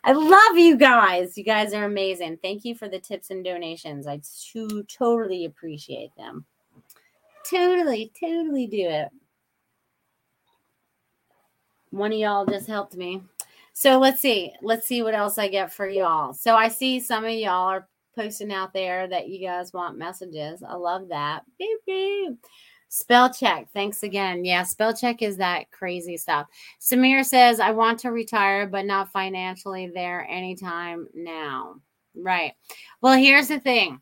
[0.06, 1.38] I love you guys.
[1.38, 2.38] You guys are amazing.
[2.42, 4.06] Thank you for the tips and donations.
[4.06, 4.20] I
[4.52, 6.44] too, totally appreciate them.
[7.48, 9.08] Totally, totally do it.
[11.90, 13.22] One of y'all just helped me.
[13.72, 14.52] So let's see.
[14.60, 16.34] Let's see what else I get for y'all.
[16.34, 20.62] So I see some of y'all are posting out there that you guys want messages.
[20.62, 21.44] I love that.
[21.58, 22.38] Beep, beep.
[22.94, 23.66] Spell check.
[23.72, 24.44] Thanks again.
[24.44, 26.46] Yeah, spell check is that crazy stuff.
[26.80, 31.80] Samir says, I want to retire, but not financially there anytime now.
[32.14, 32.52] Right.
[33.02, 34.00] Well, here's the thing.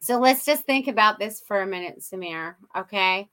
[0.00, 2.56] So let's just think about this for a minute, Samir.
[2.76, 3.28] Okay.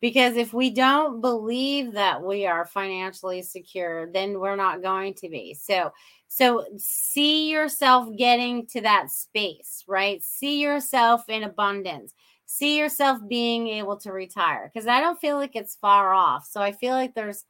[0.00, 5.28] Because if we don't believe that we are financially secure, then we're not going to
[5.28, 5.54] be.
[5.54, 5.92] So,
[6.26, 10.20] so see yourself getting to that space, right?
[10.20, 12.12] See yourself in abundance.
[12.46, 16.46] See yourself being able to retire because I don't feel like it's far off.
[16.46, 17.44] So I feel like there's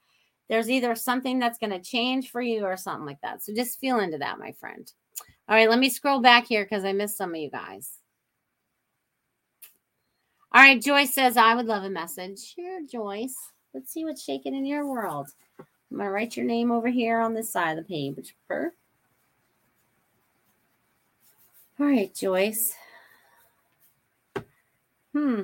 [0.49, 3.43] there's either something that's going to change for you or something like that.
[3.43, 4.91] So just feel into that, my friend.
[5.49, 7.99] All right, let me scroll back here because I missed some of you guys.
[10.53, 12.55] All right, Joyce says, I would love a message.
[12.55, 13.37] Sure, Joyce.
[13.73, 15.29] Let's see what's shaking in your world.
[15.59, 18.37] I'm going to write your name over here on this side of the page.
[18.51, 18.71] All
[21.79, 22.75] right, Joyce.
[25.15, 25.43] Hmm.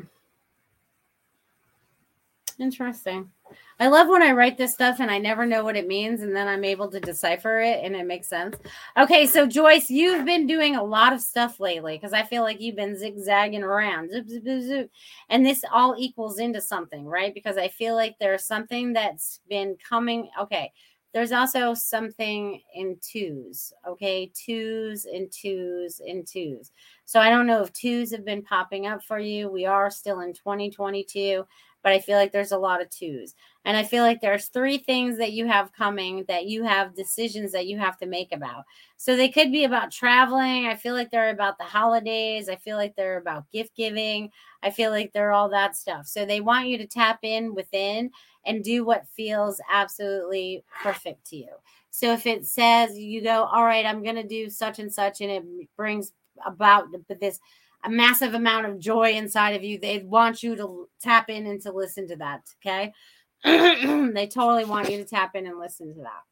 [2.58, 3.30] Interesting.
[3.78, 6.36] I love when I write this stuff and I never know what it means, and
[6.36, 8.56] then I'm able to decipher it and it makes sense.
[8.98, 12.60] Okay, so Joyce, you've been doing a lot of stuff lately because I feel like
[12.60, 14.90] you've been zigzagging around, zip, zip, zip,
[15.30, 17.32] and this all equals into something, right?
[17.32, 20.28] Because I feel like there's something that's been coming.
[20.38, 20.70] Okay,
[21.12, 26.70] there's also something in twos, okay, twos and twos and twos.
[27.04, 29.50] So I don't know if twos have been popping up for you.
[29.50, 31.44] We are still in 2022
[31.82, 33.34] but I feel like there's a lot of twos.
[33.64, 37.52] And I feel like there's three things that you have coming that you have decisions
[37.52, 38.64] that you have to make about.
[38.96, 40.66] So they could be about traveling.
[40.66, 42.48] I feel like they're about the holidays.
[42.48, 44.30] I feel like they're about gift giving.
[44.62, 46.06] I feel like they're all that stuff.
[46.06, 48.10] So they want you to tap in within
[48.46, 51.48] and do what feels absolutely perfect to you.
[51.90, 55.20] So if it says you go, all right, I'm going to do such and such,
[55.20, 55.44] and it
[55.76, 56.12] brings
[56.46, 56.86] about
[57.20, 57.40] this
[57.84, 59.78] a massive amount of joy inside of you.
[59.78, 62.42] They want you to tap in and to listen to that.
[62.64, 62.92] Okay.
[63.44, 66.22] they totally want you to tap in and listen to that.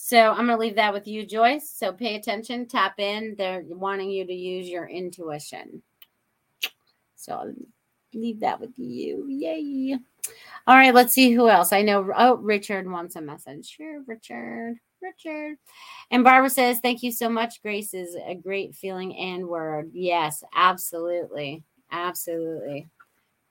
[0.00, 1.68] So I'm going to leave that with you, Joyce.
[1.68, 3.34] So pay attention, tap in.
[3.36, 5.82] They're wanting you to use your intuition.
[7.16, 7.54] So I'll
[8.14, 9.26] leave that with you.
[9.28, 9.98] Yay.
[10.66, 11.72] All right, let's see who else.
[11.72, 12.08] I know.
[12.16, 13.68] Oh, Richard wants a message.
[13.68, 14.76] Sure, Richard.
[15.02, 15.56] Richard.
[16.10, 17.62] And Barbara says, Thank you so much.
[17.62, 19.90] Grace is a great feeling and word.
[19.92, 21.64] Yes, absolutely.
[21.90, 22.88] Absolutely.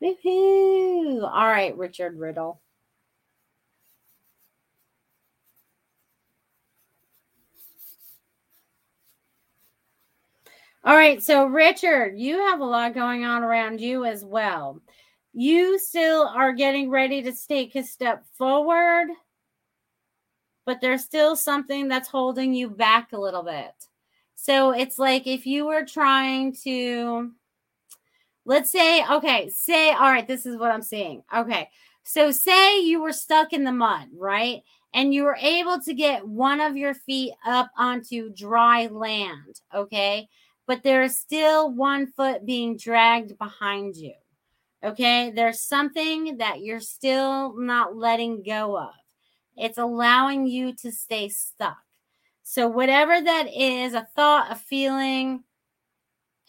[0.02, 2.62] All right, Richard Riddle.
[10.84, 14.82] All right, so Richard, you have a lot going on around you as well.
[15.34, 19.08] You still are getting ready to take a step forward
[20.67, 23.71] but there's still something that's holding you back a little bit.
[24.36, 27.32] So it's like if you were trying to,
[28.43, 31.24] let's say, okay, say, all right, this is what I'm seeing.
[31.34, 31.70] Okay.
[32.03, 34.61] So say you were stuck in the mud, right?
[34.93, 40.28] And you were able to get one of your feet up onto dry land, okay?
[40.65, 44.15] But there's still one foot being dragged behind you,
[44.84, 45.32] okay?
[45.32, 48.93] There's something that you're still not letting go of.
[49.58, 51.78] It's allowing you to stay stuck.
[52.43, 55.43] So, whatever that is a thought, a feeling,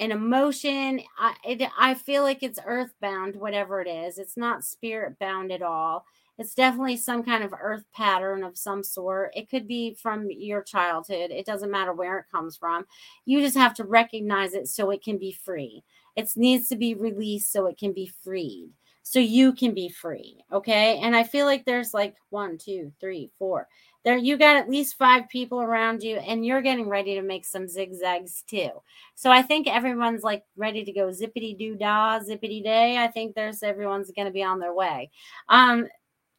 [0.00, 4.18] an emotion, I, it, I feel like it's earthbound, whatever it is.
[4.18, 6.04] It's not spirit bound at all.
[6.38, 9.32] It's definitely some kind of earth pattern of some sort.
[9.34, 11.32] It could be from your childhood.
[11.32, 12.86] It doesn't matter where it comes from.
[13.24, 15.82] You just have to recognize it so it can be free.
[16.14, 18.70] It needs to be released so it can be freed
[19.08, 20.36] so you can be free.
[20.52, 20.98] Okay.
[20.98, 23.66] And I feel like there's like one, two, three, four.
[24.04, 27.46] There, you got at least five people around you, and you're getting ready to make
[27.46, 28.68] some zigzags too.
[29.14, 32.98] So I think everyone's like ready to go zippity doo dah, zippity day.
[32.98, 35.10] I think there's everyone's going to be on their way.
[35.48, 35.88] Um,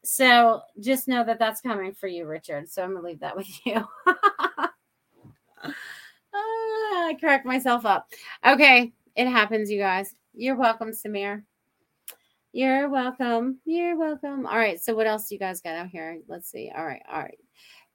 [0.03, 2.69] so just know that that's coming for you, Richard.
[2.69, 3.83] So I'm gonna leave that with you.
[6.31, 8.07] Ah, I cracked myself up.
[8.45, 10.15] Okay, it happens, you guys.
[10.35, 11.43] You're welcome, Samir.
[12.51, 13.59] You're welcome.
[13.65, 14.45] You're welcome.
[14.47, 14.81] All right.
[14.81, 16.19] So what else do you guys got out here?
[16.27, 16.71] Let's see.
[16.75, 17.03] All right.
[17.11, 17.37] All right.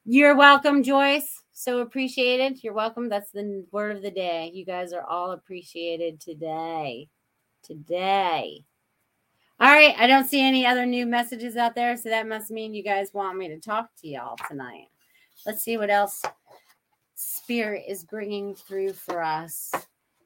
[0.05, 1.43] You're welcome, Joyce.
[1.53, 2.63] So appreciated.
[2.63, 3.09] You're welcome.
[3.09, 4.53] That's the word of the day.
[4.55, 7.09] You guys are all appreciated today.
[7.65, 8.65] Today.
[9.59, 9.95] All right.
[9.99, 11.97] I don't see any other new messages out there.
[11.97, 14.89] So that must mean you guys want me to talk to y'all tonight.
[15.47, 16.23] Let's see what else
[17.17, 19.73] Spirit is bringing through for us.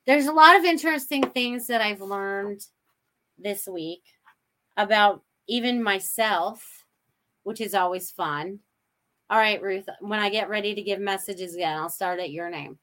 [0.06, 2.66] There's a lot of interesting things that I've learned
[3.38, 4.02] this week
[4.78, 6.84] about even myself,
[7.42, 8.60] which is always fun.
[9.28, 12.48] All right, Ruth, when I get ready to give messages again, I'll start at your
[12.48, 12.78] name.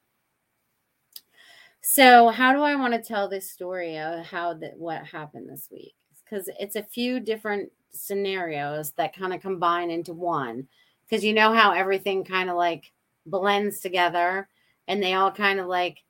[1.81, 5.69] So, how do I want to tell this story of how that what happened this
[5.71, 5.95] week?
[6.23, 10.67] Because it's a few different scenarios that kind of combine into one.
[11.07, 12.91] Because you know how everything kind of like
[13.25, 14.47] blends together
[14.87, 16.03] and they all kind of like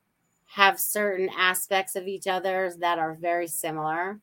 [0.46, 4.20] have certain aspects of each other that are very similar.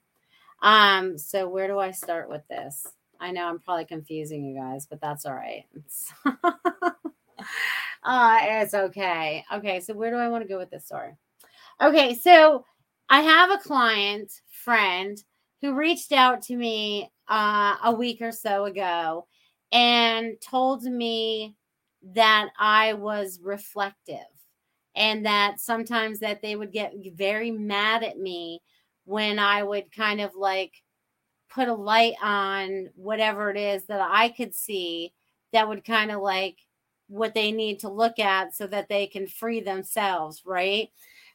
[0.63, 2.87] Um, so where do I start with this?
[3.21, 5.65] I know I'm probably confusing you guys, but that's all right.
[5.75, 6.13] It's,
[8.03, 9.45] uh, it's okay.
[9.53, 11.13] Okay, so where do I want to go with this story?
[11.81, 12.65] Okay, so
[13.09, 15.23] I have a client friend
[15.61, 19.27] who reached out to me uh, a week or so ago
[19.73, 21.57] and told me
[22.15, 24.19] that I was reflective
[24.95, 28.61] and that sometimes that they would get very mad at me
[29.05, 30.73] when I would kind of like
[31.51, 35.13] put a light on whatever it is that I could see
[35.53, 36.57] that would kind of like
[37.09, 40.89] what they need to look at so that they can free themselves, right?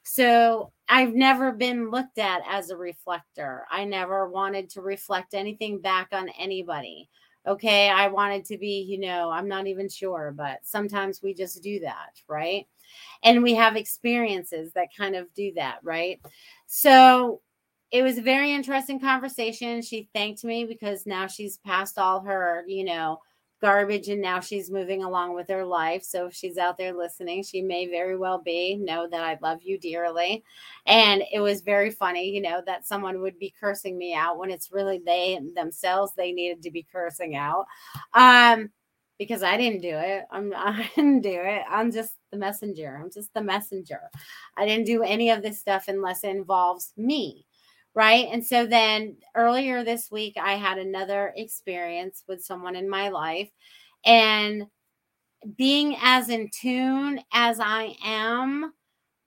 [0.04, 3.66] So I've never been looked at as a reflector.
[3.70, 7.10] I never wanted to reflect anything back on anybody.
[7.46, 7.90] Okay.
[7.90, 11.80] I wanted to be, you know, I'm not even sure, but sometimes we just do
[11.82, 12.66] that, right?
[13.24, 16.20] And we have experiences that kind of do that, right?
[16.68, 17.42] So
[17.92, 19.82] it was a very interesting conversation.
[19.82, 23.20] She thanked me because now she's passed all her, you know,
[23.62, 26.04] garbage and now she's moving along with her life.
[26.04, 28.76] So if she's out there listening, she may very well be.
[28.76, 30.44] Know that I love you dearly.
[30.86, 34.52] And it was very funny, you know, that someone would be cursing me out when
[34.52, 37.66] it's really they themselves they needed to be cursing out.
[38.14, 38.70] Um
[39.18, 40.26] because I didn't do it.
[40.30, 41.64] I'm I didn't do it.
[41.70, 43.00] I'm just the messenger.
[43.02, 44.02] I'm just the messenger.
[44.58, 47.47] I didn't do any of this stuff unless it involves me
[47.98, 48.28] right?
[48.32, 53.50] And so then earlier this week, I had another experience with someone in my life.
[54.06, 54.68] And
[55.56, 58.72] being as in tune as I am,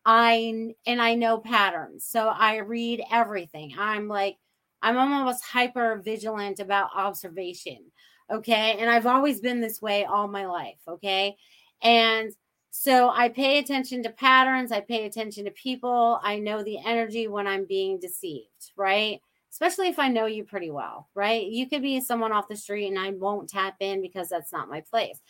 [0.06, 2.04] I and I know patterns.
[2.04, 3.74] So I read everything.
[3.76, 4.36] I'm like,
[4.82, 7.90] I'm almost hyper vigilant about observation.
[8.30, 8.76] Okay.
[8.78, 10.78] And I've always been this way all my life.
[10.86, 11.36] Okay.
[11.82, 12.30] And
[12.70, 17.28] so I pay attention to patterns, I pay attention to people, I know the energy
[17.28, 19.20] when I'm being deceived, right?
[19.50, 21.46] Especially if I know you pretty well, right?
[21.46, 24.68] You could be someone off the street and I won't tap in because that's not
[24.68, 25.20] my place.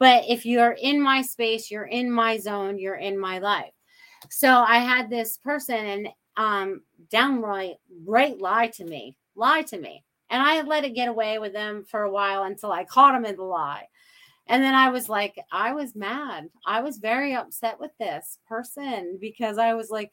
[0.00, 3.72] But if you're in my space, you're in my zone, you're in my life.
[4.30, 10.04] So I had this person and um downright right lie to me, lie to me.
[10.30, 13.24] And I let it get away with them for a while until I caught him
[13.24, 13.86] in the lie.
[14.48, 16.48] And then I was like, I was mad.
[16.66, 20.10] I was very upset with this person because I was like,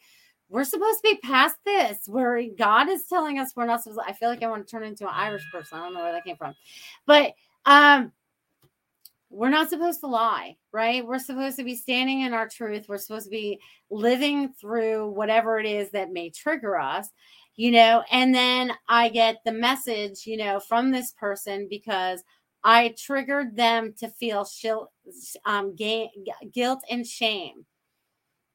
[0.49, 4.09] we're supposed to be past this where God is telling us we're not supposed to,
[4.09, 5.77] I feel like I want to turn into an Irish person.
[5.77, 6.53] I don't know where that came from.
[7.05, 7.33] But
[7.65, 8.11] um
[9.35, 11.05] we're not supposed to lie, right?
[11.05, 12.85] We're supposed to be standing in our truth.
[12.87, 13.59] We're supposed to be
[13.89, 17.09] living through whatever it is that may trigger us,
[17.55, 18.03] you know.
[18.11, 22.23] And then I get the message, you know, from this person because
[22.65, 24.87] I triggered them to feel shil-
[25.45, 26.09] um, ga-
[26.51, 27.65] guilt and shame.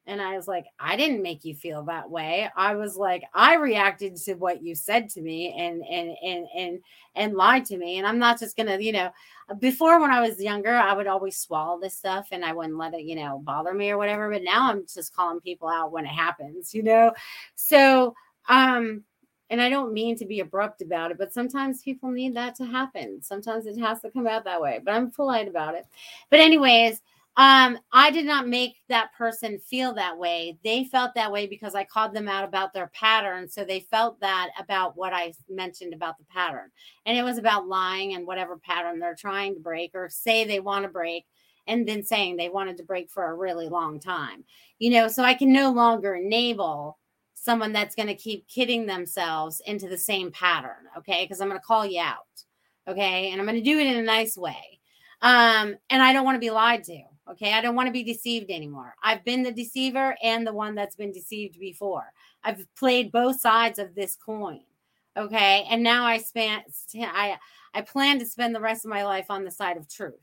[0.07, 2.49] And I was like, I didn't make you feel that way.
[2.57, 6.79] I was like, I reacted to what you said to me and and and and
[7.15, 7.99] and lied to me.
[7.99, 9.11] And I'm not just gonna, you know,
[9.59, 12.95] before when I was younger, I would always swallow this stuff and I wouldn't let
[12.95, 14.29] it, you know, bother me or whatever.
[14.29, 17.13] But now I'm just calling people out when it happens, you know.
[17.55, 18.13] So
[18.49, 19.03] um
[19.51, 22.65] and I don't mean to be abrupt about it, but sometimes people need that to
[22.65, 23.21] happen.
[23.21, 25.85] Sometimes it has to come out that way, but I'm polite about it.
[26.29, 27.01] But, anyways,
[27.35, 30.57] um, I did not make that person feel that way.
[30.63, 33.49] They felt that way because I called them out about their pattern.
[33.49, 36.71] So they felt that about what I mentioned about the pattern.
[37.05, 40.61] And it was about lying and whatever pattern they're trying to break or say they
[40.61, 41.25] want to break
[41.67, 44.45] and then saying they wanted to break for a really long time.
[44.79, 46.97] You know, so I can no longer enable
[47.41, 50.85] someone that's going to keep kidding themselves into the same pattern.
[50.95, 51.23] Okay.
[51.23, 52.27] Because I'm going to call you out.
[52.87, 53.31] Okay.
[53.31, 54.79] And I'm going to do it in a nice way.
[55.23, 57.01] Um, and I don't want to be lied to.
[57.31, 57.53] Okay.
[57.53, 58.93] I don't want to be deceived anymore.
[59.03, 62.13] I've been the deceiver and the one that's been deceived before.
[62.43, 64.61] I've played both sides of this coin.
[65.17, 65.65] Okay.
[65.67, 66.65] And now I spent,
[66.95, 67.37] I,
[67.73, 70.13] I plan to spend the rest of my life on the side of truth.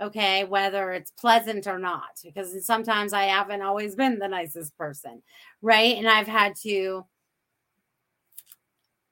[0.00, 0.44] Okay.
[0.44, 5.22] Whether it's pleasant or not, because sometimes I haven't always been the nicest person.
[5.60, 5.96] Right.
[5.96, 7.04] And I've had to,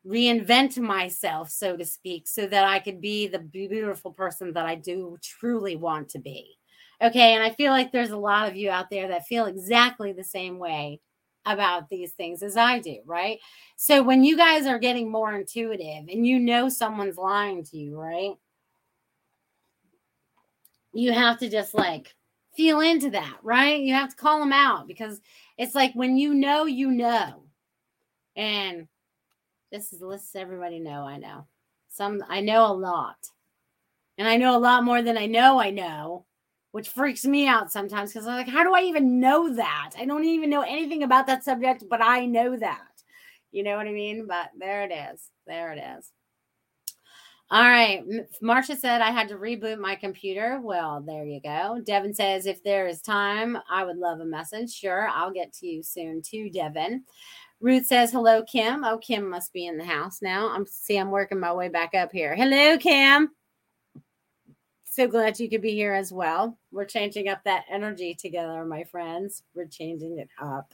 [0.07, 4.75] reinvent myself, so to speak, so that I could be the beautiful person that I
[4.75, 6.57] do truly want to be.
[7.03, 7.35] Okay.
[7.35, 10.25] And I feel like there's a lot of you out there that feel exactly the
[10.25, 11.01] same way
[11.47, 13.39] about these things as I do, right?
[13.77, 17.97] So when you guys are getting more intuitive and you know someone's lying to you,
[17.99, 18.33] right?
[20.93, 22.15] You have to just like
[22.57, 23.81] feel into that, right?
[23.81, 25.21] You have to call them out because
[25.57, 27.45] it's like when you know, you know.
[28.37, 28.89] And
[29.71, 31.47] this is lets everybody know I know.
[31.89, 33.17] Some I know a lot.
[34.19, 36.27] And I know a lot more than I know I know,
[36.73, 39.93] which freaks me out sometimes because I'm like, how do I even know that?
[39.99, 43.03] I don't even know anything about that subject, but I know that.
[43.53, 44.27] You know what I mean?
[44.27, 45.31] But there it is.
[45.47, 46.13] There it is.
[47.53, 48.05] All right.
[48.41, 50.61] Marcia said I had to reboot my computer.
[50.63, 51.81] Well, there you go.
[51.85, 54.73] Devin says if there is time, I would love a message.
[54.73, 57.03] Sure, I'll get to you soon too, Devin.
[57.61, 58.85] Ruth says, hello, Kim.
[58.85, 60.49] Oh, Kim must be in the house now.
[60.49, 62.37] I'm see, I'm working my way back up here.
[62.37, 63.31] Hello, Kim.
[64.85, 66.57] So glad you could be here as well.
[66.71, 69.43] We're changing up that energy together, my friends.
[69.55, 70.73] We're changing it up.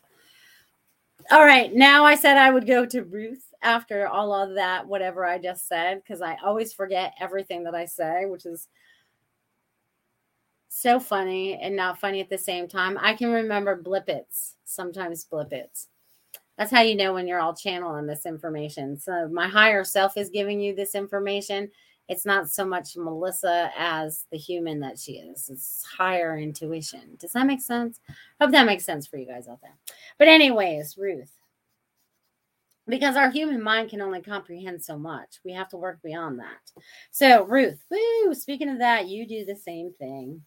[1.30, 1.74] All right.
[1.74, 5.66] Now I said I would go to Ruth after all of that, whatever I just
[5.66, 8.68] said, because I always forget everything that I say, which is
[10.68, 12.96] so funny and not funny at the same time.
[13.00, 15.86] I can remember blippets, sometimes blippets.
[16.58, 18.98] That's how you know when you're all channeling this information.
[18.98, 21.70] So my higher self is giving you this information.
[22.08, 25.48] It's not so much Melissa as the human that she is.
[25.48, 27.16] It's higher intuition.
[27.18, 28.00] Does that make sense?
[28.40, 29.76] Hope that makes sense for you guys out there.
[30.18, 31.32] But anyways, Ruth.
[32.88, 35.40] Because our human mind can only comprehend so much.
[35.44, 36.82] We have to work beyond that.
[37.10, 40.42] So, Ruth, woo, speaking of that, you do the same thing.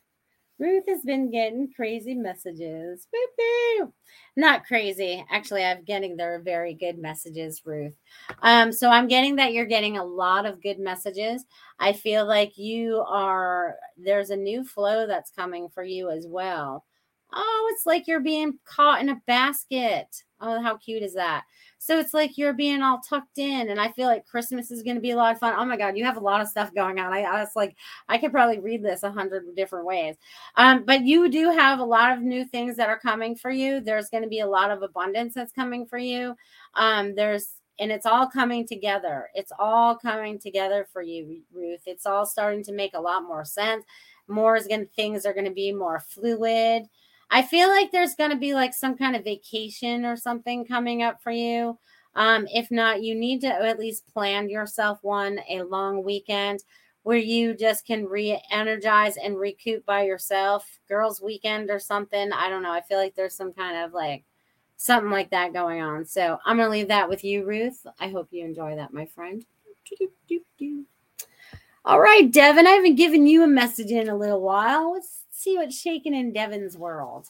[0.59, 3.07] Ruth has been getting crazy messages.
[3.13, 3.93] Woo-hoo.
[4.35, 5.25] Not crazy.
[5.31, 7.95] Actually, I'm getting their very good messages, Ruth.
[8.41, 11.45] Um, so I'm getting that you're getting a lot of good messages.
[11.79, 16.83] I feel like you are, there's a new flow that's coming for you as well.
[17.31, 20.23] Oh, it's like you're being caught in a basket.
[20.41, 21.43] Oh, how cute is that?
[21.77, 24.95] So it's like you're being all tucked in, and I feel like Christmas is going
[24.95, 25.53] to be a lot of fun.
[25.57, 27.13] Oh my God, you have a lot of stuff going on.
[27.13, 27.75] I, I was like,
[28.07, 30.15] I could probably read this a hundred different ways.
[30.55, 33.79] Um, but you do have a lot of new things that are coming for you.
[33.79, 36.35] There's going to be a lot of abundance that's coming for you.
[36.75, 37.49] Um, there's
[37.79, 39.29] and it's all coming together.
[39.33, 41.81] It's all coming together for you, Ruth.
[41.85, 43.85] It's all starting to make a lot more sense.
[44.27, 46.83] More is going things are going to be more fluid.
[47.31, 51.03] I feel like there's going to be like some kind of vacation or something coming
[51.03, 51.77] up for you.
[52.15, 56.63] Um, if not, you need to at least plan yourself one a long weekend
[57.03, 60.79] where you just can re energize and recoup by yourself.
[60.87, 62.31] Girls' weekend or something.
[62.33, 62.71] I don't know.
[62.71, 64.23] I feel like there's some kind of like
[64.77, 66.05] something like that going on.
[66.05, 67.85] So I'm going to leave that with you, Ruth.
[67.99, 69.45] I hope you enjoy that, my friend.
[71.85, 74.93] All right, Devin, I haven't given you a message in a little while.
[74.93, 77.27] Let's see what's shaking in Devin's world.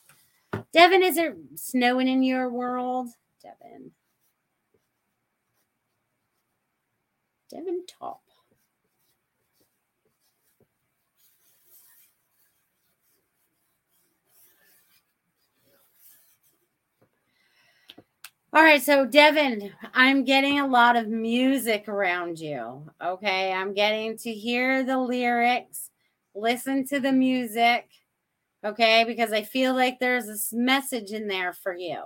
[0.73, 3.09] Devin, is it snowing in your world?
[3.43, 3.91] Devin.
[7.51, 8.21] Devin Top.
[18.51, 22.89] All right, so Devin, I'm getting a lot of music around you.
[22.99, 25.91] Okay, I'm getting to hear the lyrics,
[26.33, 27.87] listen to the music.
[28.63, 32.03] Okay, because I feel like there's this message in there for you.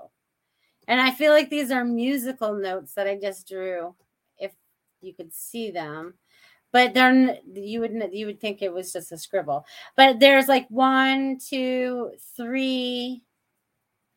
[0.88, 3.96] And I feel like these are musical notes that I just drew,
[4.38, 4.52] if
[5.02, 6.16] you could see them.
[6.72, 9.66] But then you would you would think it was just a scribble.
[9.96, 13.24] But there's like one, two, three,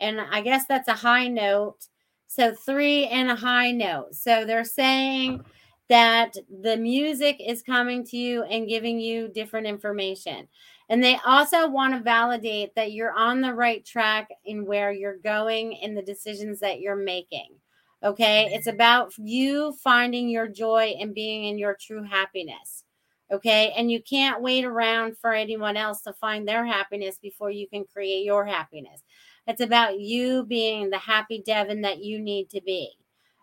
[0.00, 1.88] and I guess that's a high note
[2.36, 4.14] so three and a high note.
[4.14, 5.44] So they're saying
[5.88, 10.48] that the music is coming to you and giving you different information.
[10.88, 15.18] And they also want to validate that you're on the right track in where you're
[15.18, 17.56] going and the decisions that you're making.
[18.04, 18.50] Okay.
[18.52, 22.84] It's about you finding your joy and being in your true happiness.
[23.32, 23.72] Okay.
[23.76, 27.84] And you can't wait around for anyone else to find their happiness before you can
[27.84, 29.02] create your happiness.
[29.48, 32.92] It's about you being the happy Devin that you need to be.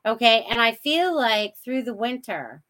[0.06, 0.46] Okay.
[0.50, 2.64] And I feel like through the winter,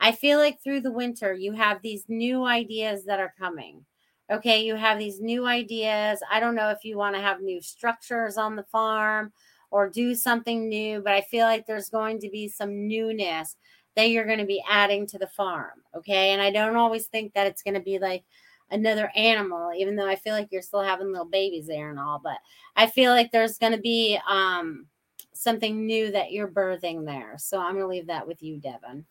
[0.00, 3.84] I feel like through the winter, you have these new ideas that are coming.
[4.30, 6.20] Okay, you have these new ideas.
[6.30, 9.32] I don't know if you want to have new structures on the farm
[9.70, 13.56] or do something new, but I feel like there's going to be some newness
[13.94, 15.82] that you're going to be adding to the farm.
[15.96, 18.24] Okay, and I don't always think that it's going to be like
[18.70, 22.20] another animal, even though I feel like you're still having little babies there and all,
[22.22, 22.38] but
[22.74, 24.86] I feel like there's going to be um,
[25.32, 27.34] something new that you're birthing there.
[27.38, 29.04] So I'm going to leave that with you, Devin.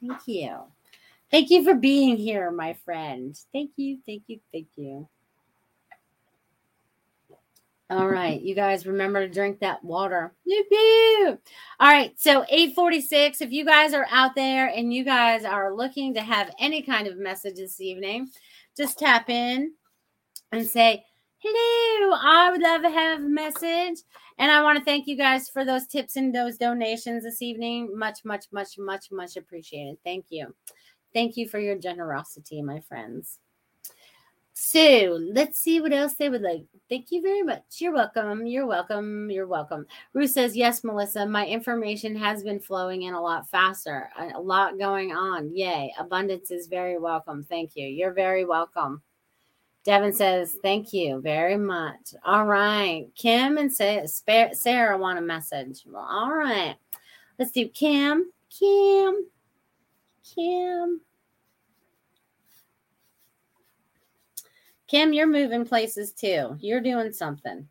[0.00, 0.58] Thank you.
[1.30, 3.38] Thank you for being here, my friend.
[3.52, 5.08] Thank you, thank you, thank you.
[7.90, 10.34] All right, you guys remember to drink that water.
[11.80, 13.40] All right, so 846.
[13.40, 17.06] If you guys are out there and you guys are looking to have any kind
[17.06, 18.28] of message this evening,
[18.76, 19.72] just tap in
[20.52, 21.02] and say,
[21.38, 24.00] Hello, I would love to have a message.
[24.38, 27.96] And I want to thank you guys for those tips and those donations this evening.
[27.96, 29.96] Much, much, much, much, much appreciated.
[30.04, 30.54] Thank you.
[31.14, 33.38] Thank you for your generosity, my friends.
[34.60, 36.64] So let's see what else they would like.
[36.88, 37.62] Thank you very much.
[37.78, 38.44] You're welcome.
[38.44, 39.30] You're welcome.
[39.30, 39.86] You're welcome.
[40.14, 44.10] Ruth says, Yes, Melissa, my information has been flowing in a lot faster.
[44.34, 45.54] A lot going on.
[45.54, 45.94] Yay.
[45.96, 47.44] Abundance is very welcome.
[47.44, 47.86] Thank you.
[47.86, 49.00] You're very welcome.
[49.84, 52.12] Devin says, Thank you very much.
[52.24, 53.06] All right.
[53.14, 55.84] Kim and Sarah want a message.
[55.94, 56.74] All right.
[57.38, 58.32] Let's do Kim.
[58.50, 59.24] Kim.
[60.34, 61.00] Kim.
[64.86, 66.56] Kim, you're moving places too.
[66.60, 67.68] You're doing something.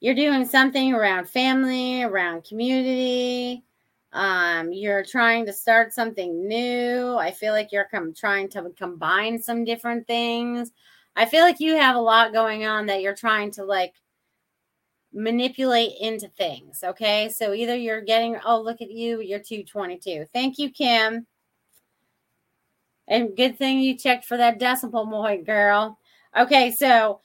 [0.00, 3.64] You're doing something around family, around community.
[4.12, 7.16] Um, you're trying to start something new.
[7.16, 10.72] I feel like you're com- trying to combine some different things.
[11.16, 13.94] I feel like you have a lot going on that you're trying to like
[15.12, 16.82] manipulate into things.
[16.84, 17.28] Okay.
[17.28, 20.26] So either you're getting, oh, look at you, you're 222.
[20.32, 21.26] Thank you, Kim.
[23.08, 25.98] And good thing you checked for that decimal point, girl.
[26.38, 27.20] Okay, so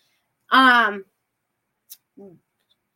[0.51, 1.05] um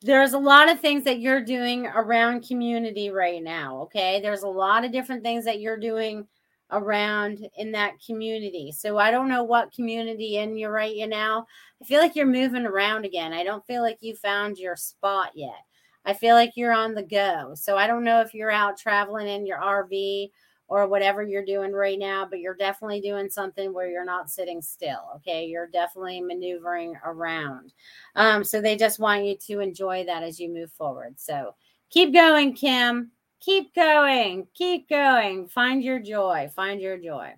[0.02, 3.82] there's a lot of things that you're doing around community right now.
[3.82, 4.22] Okay.
[4.22, 6.26] There's a lot of different things that you're doing
[6.72, 8.72] around in that community.
[8.72, 11.46] So I don't know what community in you're right you now.
[11.82, 13.34] I feel like you're moving around again.
[13.34, 15.66] I don't feel like you found your spot yet.
[16.06, 17.54] I feel like you're on the go.
[17.56, 20.32] So I don't know if you're out traveling in your RV
[20.68, 24.62] or whatever you're doing right now, but you're definitely doing something where you're not sitting
[24.62, 25.02] still.
[25.16, 25.46] Okay.
[25.46, 27.74] You're definitely maneuvering around.
[28.16, 31.20] Um, so they just want you to enjoy that as you move forward.
[31.20, 31.56] So
[31.90, 33.12] keep going, Kim.
[33.40, 34.48] Keep going.
[34.54, 35.48] Keep going.
[35.48, 36.50] Find your joy.
[36.56, 37.34] Find your joy.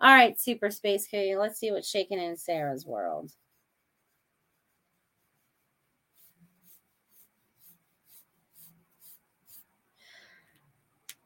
[0.00, 1.36] All right, Super Space Kitty.
[1.36, 3.32] Let's see what's shaking in Sarah's world.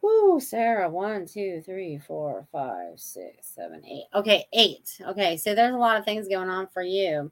[0.03, 0.91] Whoo, Sarah.
[0.91, 4.07] One, two, three, four, five, six, seven, eight.
[4.15, 5.01] Okay, eight.
[5.01, 7.31] Okay, so there's a lot of things going on for you.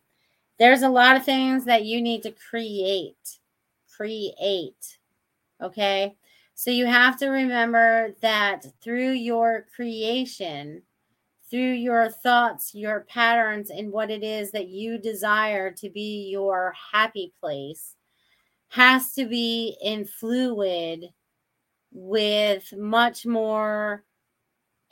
[0.59, 3.39] There's a lot of things that you need to create.
[3.97, 4.99] Create.
[5.61, 6.14] Okay.
[6.61, 10.82] So you have to remember that through your creation,
[11.48, 16.74] through your thoughts, your patterns, and what it is that you desire to be your
[16.92, 17.96] happy place
[18.68, 21.06] has to be in fluid
[21.92, 24.04] with much more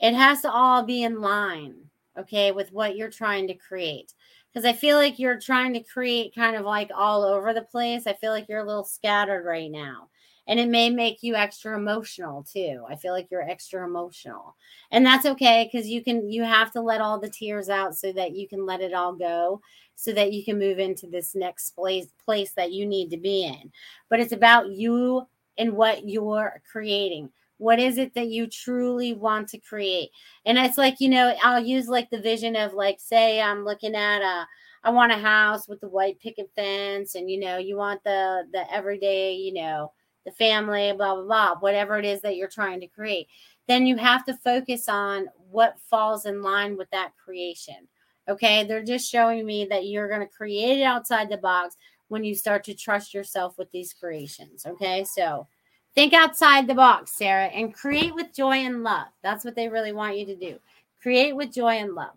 [0.01, 1.75] it has to all be in line
[2.17, 4.11] okay with what you're trying to create.
[4.51, 8.07] Because i feel like you're trying to create kind of like all over the place.
[8.07, 10.08] I feel like you're a little scattered right now
[10.49, 14.57] and it may make you extra emotional too i feel like you're extra emotional
[14.91, 18.11] and that's okay because you can you have to let all the tears out so
[18.11, 19.61] that you can let it all go
[19.95, 23.45] so that you can move into this next place place that you need to be
[23.45, 23.71] in
[24.09, 25.25] but it's about you
[25.59, 27.29] and what you're creating.
[27.57, 30.09] What is it that you truly want to create?
[30.45, 33.93] And it's like, you know, I'll use like the vision of like, say, I'm looking
[33.93, 34.47] at a,
[34.85, 38.45] I want a house with the white picket fence, and you know, you want the
[38.53, 39.91] the everyday, you know,
[40.29, 43.27] the family, blah blah blah, whatever it is that you're trying to create.
[43.67, 47.87] Then you have to focus on what falls in line with that creation.
[48.27, 51.75] Okay, they're just showing me that you're going to create it outside the box
[52.09, 54.65] when you start to trust yourself with these creations.
[54.65, 55.03] Okay.
[55.03, 55.47] So
[55.95, 59.07] think outside the box, Sarah, and create with joy and love.
[59.23, 60.59] That's what they really want you to do.
[61.01, 62.15] Create with joy and love.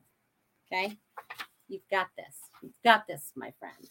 [0.67, 0.97] Okay.
[1.69, 2.37] You've got this.
[2.63, 3.89] You've got this, my friend.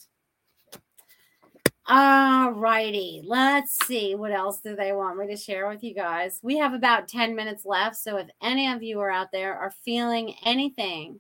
[1.88, 3.24] All righty.
[3.26, 6.40] Let's see what else do they want me to share with you guys.
[6.44, 7.96] We have about 10 minutes left.
[7.96, 11.20] So if any of you are out there are feeling anything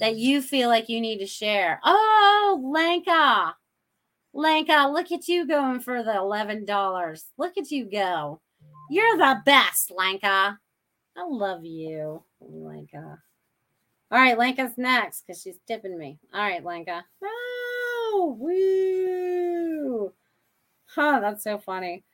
[0.00, 3.54] that you feel like you need to share, oh, Lenka,
[4.32, 7.24] Lenka, look at you going for the $11.
[7.38, 8.40] Look at you go.
[8.90, 10.58] You're the best, Lenka.
[11.16, 13.18] I love you, Lenka.
[14.10, 16.18] All right, Lenka's next because she's tipping me.
[16.34, 17.04] All right, Lenka.
[17.22, 17.63] Ah.
[18.16, 20.12] Oh, woo.
[20.86, 22.04] Huh, that's so funny.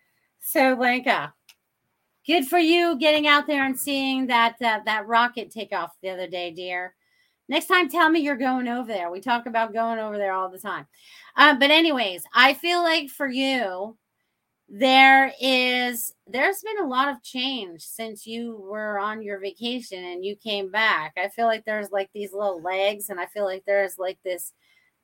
[0.41, 1.35] So, Lenka,
[2.27, 6.09] good for you getting out there and seeing that uh, that rocket take off the
[6.09, 6.95] other day, dear.
[7.51, 9.11] Next time, tell me you're going over there.
[9.11, 10.87] We talk about going over there all the time.
[11.37, 13.99] Um, but anyways, I feel like for you,
[14.71, 20.25] there is there's been a lot of change since you were on your vacation and
[20.25, 21.13] you came back.
[21.19, 24.55] I feel like there's like these little legs, and I feel like there's like this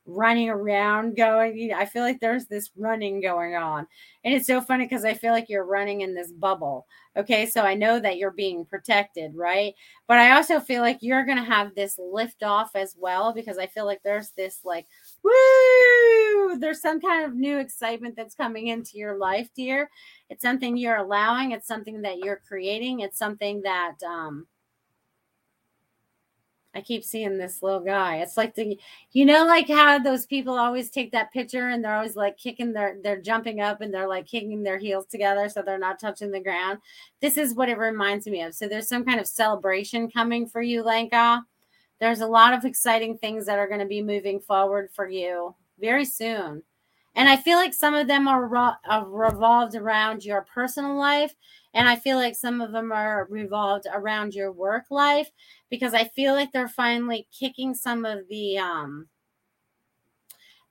[0.07, 1.73] running around going.
[1.73, 3.87] I feel like there's this running going on.
[4.25, 6.87] And it's so funny because I feel like you're running in this bubble.
[7.17, 7.47] Okay.
[7.47, 9.75] So I know that you're being protected, right?
[10.07, 13.67] But I also feel like you're to have this lift off as well because I
[13.67, 14.87] feel like there's this like,
[15.23, 19.91] woo, there's some kind of new excitement that's coming into your life, dear.
[20.31, 24.47] It's something you're allowing, it's something that you're creating, it's something that, um,
[26.77, 28.17] I keep seeing this little guy.
[28.17, 28.79] It's like the,
[29.13, 32.75] you know, like how those people always take that picture and they're always like kicking
[32.75, 36.31] their, they're jumping up and they're like kicking their heels together so they're not touching
[36.31, 36.79] the ground.
[37.23, 38.55] This is what it reminds me of.
[38.55, 41.43] So there's some kind of celebration coming for you, Lenka.
[41.99, 45.55] There's a lot of exciting things that are going to be moving forward for you
[45.81, 46.63] very soon.
[47.17, 51.35] And I feel like some of them are, are revolved around your personal life
[51.77, 55.31] and I feel like some of them are revolved around your work life
[55.69, 59.09] because I feel like they're finally kicking some of the um,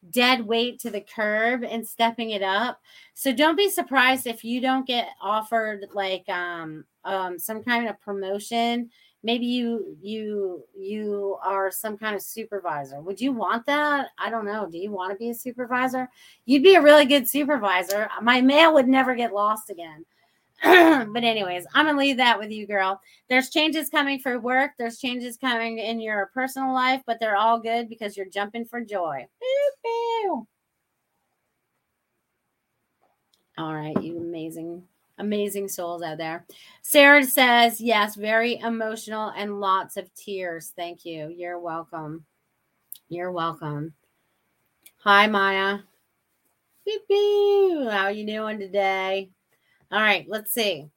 [0.10, 2.82] dead weight to the curb and stepping it up.
[3.14, 8.02] So don't be surprised if you don't get offered like um, um, some kind of
[8.02, 8.90] promotion.
[9.26, 13.02] Maybe you you you are some kind of supervisor.
[13.02, 14.10] Would you want that?
[14.20, 14.70] I don't know.
[14.70, 16.08] Do you want to be a supervisor?
[16.46, 18.08] You'd be a really good supervisor.
[18.22, 20.06] My mail would never get lost again.
[20.64, 23.02] but anyways, I'm gonna leave that with you, girl.
[23.28, 24.74] There's changes coming for work.
[24.78, 28.80] There's changes coming in your personal life, but they're all good because you're jumping for
[28.82, 29.26] joy.
[33.58, 34.84] All right, you amazing,
[35.18, 36.46] amazing souls out there.
[36.82, 40.74] Sarah says yes, very emotional and lots of tears.
[40.76, 41.34] Thank you.
[41.36, 42.26] You're welcome.
[43.10, 43.94] You're welcome.
[44.98, 45.80] Hi, Maya.
[46.86, 47.90] Beep, beep.
[47.90, 49.30] How are you doing today?
[49.92, 50.90] All right, let's see.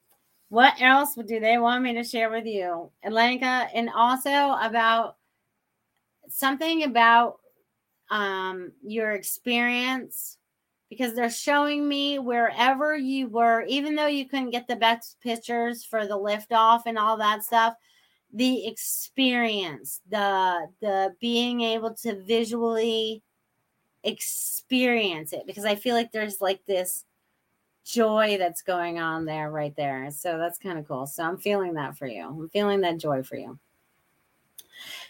[0.49, 3.69] What else do they want me to share with you, Alenka?
[3.75, 5.17] And also about
[6.29, 7.41] something about
[8.11, 10.38] um, your experience
[10.91, 15.85] because they're showing me wherever you were, even though you couldn't get the best pictures
[15.85, 17.75] for the liftoff and all that stuff,
[18.33, 23.23] the experience, the the being able to visually
[24.05, 27.05] experience it because I feel like there's like this
[27.85, 30.11] joy that's going on there right there.
[30.11, 31.07] So that's kind of cool.
[31.07, 32.27] So I'm feeling that for you.
[32.27, 33.59] I'm feeling that joy for you.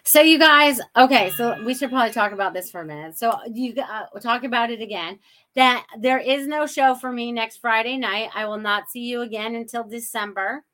[0.04, 3.18] So you guys, okay, so we should probably talk about this for a minute.
[3.18, 5.18] So you uh, we'll talk about it again.
[5.54, 8.30] That there is no show for me next Friday night.
[8.34, 10.64] I will not see you again until December.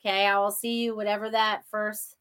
[0.00, 2.16] Okay, I will see you whatever that first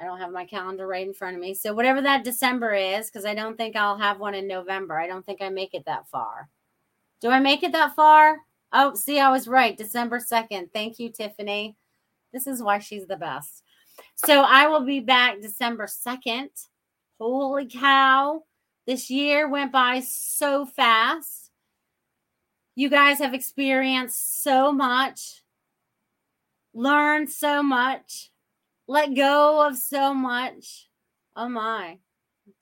[0.00, 1.54] I don't have my calendar right in front of me.
[1.54, 4.98] So whatever that December is, because I don't think I'll have one in November.
[4.98, 6.48] I don't think I make it that far.
[7.20, 8.38] Do I make it that far?
[8.72, 9.76] Oh, see, I was right.
[9.76, 10.72] December 2nd.
[10.72, 11.76] Thank you, Tiffany.
[12.32, 13.64] This is why she's the best.
[14.16, 16.48] So I will be back December 2nd.
[17.18, 18.42] Holy cow.
[18.86, 21.50] This year went by so fast.
[22.74, 25.42] You guys have experienced so much,
[26.72, 28.30] learned so much,
[28.86, 30.88] let go of so much.
[31.36, 31.98] Oh my.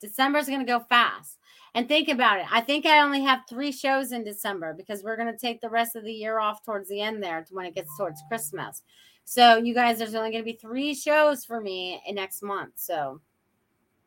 [0.01, 1.37] December is going to go fast.
[1.73, 2.47] And think about it.
[2.51, 5.69] I think I only have three shows in December because we're going to take the
[5.69, 8.81] rest of the year off towards the end there when it gets towards Christmas.
[9.29, 12.71] So, you guys, there's only going to be three shows for me in next month.
[12.75, 13.19] So,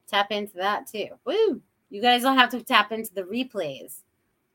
[0.09, 1.09] tap into that too.
[1.27, 1.61] Woo!
[1.91, 3.99] You guys will have to tap into the replays.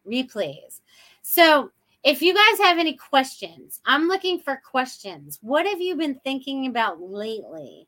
[0.10, 0.82] Replays.
[1.22, 1.70] So,
[2.04, 5.38] if you guys have any questions, I'm looking for questions.
[5.44, 7.88] What have you been thinking about lately?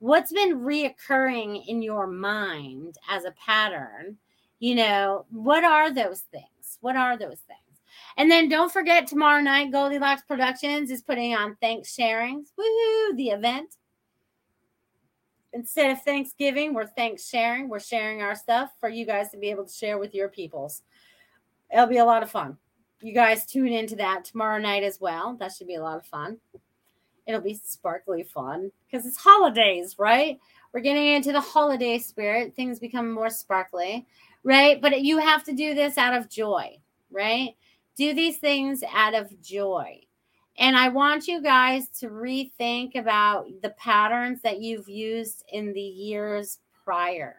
[0.00, 4.16] What's been reoccurring in your mind as a pattern?
[4.58, 6.78] You know, what are those things?
[6.80, 7.65] What are those things?
[8.16, 12.46] And then don't forget tomorrow night, Goldylocks Productions is putting on Thanks Sharings.
[12.58, 13.76] Woohoo, the event.
[15.52, 17.68] Instead of Thanksgiving, we're thanks sharing.
[17.68, 20.82] We're sharing our stuff for you guys to be able to share with your peoples.
[21.72, 22.58] It'll be a lot of fun.
[23.00, 25.34] You guys tune into that tomorrow night as well.
[25.38, 26.38] That should be a lot of fun.
[27.26, 30.38] It'll be sparkly fun because it's holidays, right?
[30.72, 32.54] We're getting into the holiday spirit.
[32.54, 34.06] Things become more sparkly
[34.46, 34.80] right?
[34.80, 36.78] But you have to do this out of joy,
[37.10, 37.56] right?
[37.96, 40.00] Do these things out of joy.
[40.58, 45.80] And I want you guys to rethink about the patterns that you've used in the
[45.80, 47.36] years prior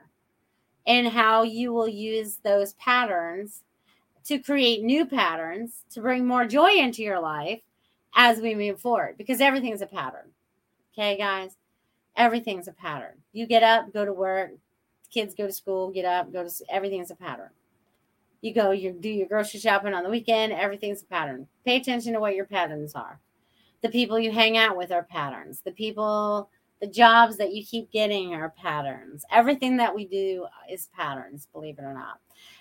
[0.86, 3.64] and how you will use those patterns
[4.26, 7.62] to create new patterns to bring more joy into your life
[8.16, 10.32] as we move forward because everything's a pattern.
[10.94, 11.56] Okay, guys?
[12.16, 13.16] Everything's a pattern.
[13.32, 14.52] You get up, go to work,
[15.12, 17.50] kids go to school, get up, go to everything's a pattern.
[18.42, 21.48] You go, you do your grocery shopping on the weekend, everything's a pattern.
[21.66, 23.20] Pay attention to what your patterns are.
[23.82, 25.62] The people you hang out with are patterns.
[25.64, 26.50] The people,
[26.82, 29.26] the jobs that you keep getting are patterns.
[29.32, 32.20] Everything that we do is patterns, believe it or not.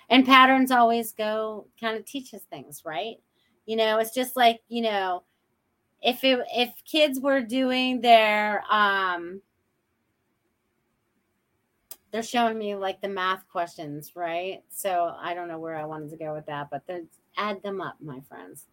[0.09, 3.17] And patterns always go kind of teach us things, right?
[3.65, 5.23] You know, it's just like, you know,
[6.01, 9.41] if it if kids were doing their um
[12.11, 14.63] they're showing me like the math questions, right?
[14.69, 17.81] So I don't know where I wanted to go with that, but then add them
[17.81, 18.65] up, my friends.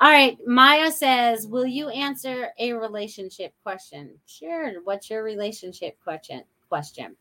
[0.00, 4.82] All right, Maya says, "Will you answer a relationship question?" Sure.
[4.82, 6.44] What's your relationship question?
[6.68, 7.16] Question.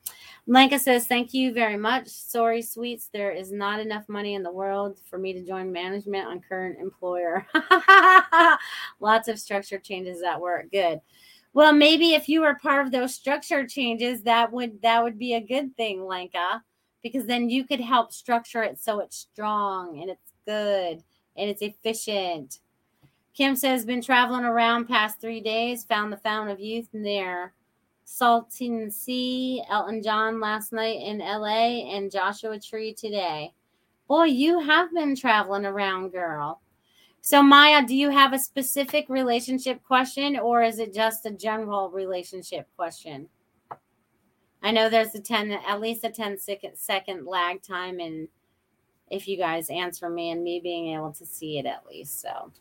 [0.45, 2.07] Blanca says, "Thank you very much.
[2.09, 3.07] Sorry, sweets.
[3.07, 6.79] There is not enough money in the world for me to join management on current
[6.79, 7.47] employer.
[8.99, 10.71] Lots of structure changes at work.
[10.71, 10.99] Good."
[11.57, 15.33] Well, maybe if you were part of those structure changes, that would that would be
[15.33, 16.61] a good thing, lenka
[17.01, 21.03] because then you could help structure it so it's strong and it's good
[21.35, 22.59] and it's efficient.
[23.33, 27.53] Kim says, been traveling around past three days, found the Fountain of Youth near
[28.05, 33.51] Salton Sea, Elton John last night in LA, and Joshua Tree today.
[34.07, 36.61] Boy, you have been traveling around, girl.
[37.29, 41.89] So, Maya, do you have a specific relationship question or is it just a general
[41.89, 43.27] relationship question?
[44.63, 48.29] I know there's a 10, at least a 10 second, second lag time in
[49.11, 52.21] if you guys answer me and me being able to see it at least.
[52.21, 52.53] So,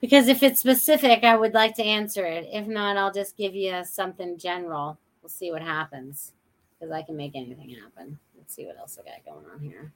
[0.00, 2.48] because if it's specific, I would like to answer it.
[2.50, 4.98] If not, I'll just give you something general.
[5.22, 6.32] We'll see what happens
[6.74, 8.18] because I can make anything happen.
[8.36, 9.92] Let's see what else I got going on here.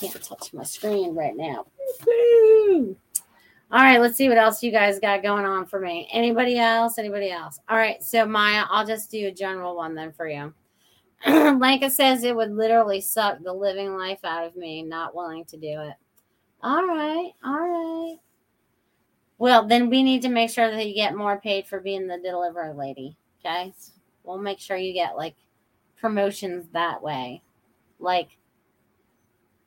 [0.00, 1.66] Can't touch my screen right now.
[3.72, 6.08] All right, let's see what else you guys got going on for me.
[6.12, 6.98] Anybody else?
[6.98, 7.58] Anybody else?
[7.68, 10.54] All right, so Maya, I'll just do a general one then for you.
[11.26, 15.56] Lenka says it would literally suck the living life out of me, not willing to
[15.56, 15.94] do it.
[16.62, 18.16] All right, all right.
[19.38, 22.18] Well, then we need to make sure that you get more paid for being the
[22.18, 23.16] delivery lady.
[23.40, 23.72] Okay.
[24.24, 25.36] We'll make sure you get like
[26.00, 27.42] promotions that way.
[27.98, 28.36] Like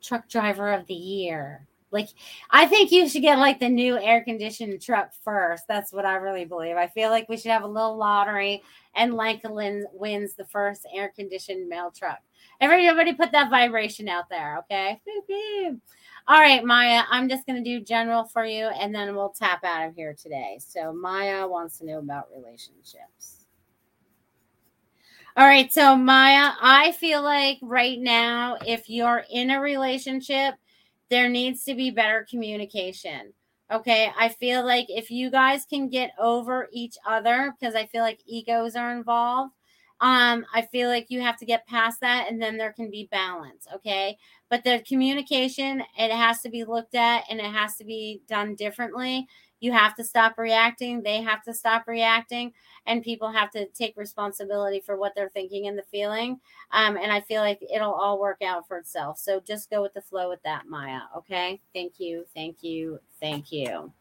[0.02, 1.66] truck driver of the year.
[1.92, 2.08] Like,
[2.50, 5.64] I think you should get like the new air conditioned truck first.
[5.68, 6.76] That's what I really believe.
[6.76, 8.62] I feel like we should have a little lottery
[8.94, 12.20] and Lankalin wins the first air conditioned mail truck.
[12.60, 15.00] Everybody put that vibration out there, okay?
[16.28, 19.64] All right, Maya, I'm just going to do general for you and then we'll tap
[19.64, 20.60] out of here today.
[20.64, 23.39] So, Maya wants to know about relationships.
[25.36, 25.72] All right.
[25.72, 30.54] So, Maya, I feel like right now, if you're in a relationship,
[31.08, 33.32] there needs to be better communication.
[33.72, 34.10] Okay.
[34.18, 38.20] I feel like if you guys can get over each other, because I feel like
[38.26, 39.52] egos are involved,
[40.00, 43.08] um, I feel like you have to get past that and then there can be
[43.10, 43.66] balance.
[43.74, 44.18] Okay.
[44.48, 48.56] But the communication, it has to be looked at and it has to be done
[48.56, 49.28] differently.
[49.60, 51.02] You have to stop reacting.
[51.02, 52.52] They have to stop reacting
[52.86, 56.40] and people have to take responsibility for what they're thinking and the feeling.
[56.72, 59.18] Um, and I feel like it'll all work out for itself.
[59.18, 61.00] So just go with the flow with that, Maya.
[61.16, 61.60] Okay.
[61.74, 62.24] Thank you.
[62.34, 62.98] Thank you.
[63.20, 63.92] Thank you.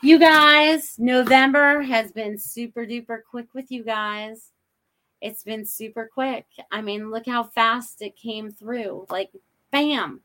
[0.00, 4.52] You guys, November has been super duper quick with you guys.
[5.20, 6.46] It's been super quick.
[6.70, 9.06] I mean, look how fast it came through.
[9.10, 9.30] Like,
[9.72, 10.20] bam,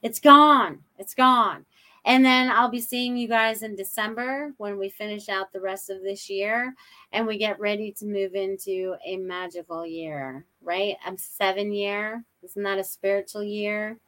[0.00, 0.80] it's gone.
[0.98, 1.66] It's gone.
[2.04, 5.90] And then I'll be seeing you guys in December when we finish out the rest
[5.90, 6.74] of this year
[7.12, 10.96] and we get ready to move into a magical year, right?
[11.06, 12.24] A seven year.
[12.42, 13.98] Isn't that a spiritual year?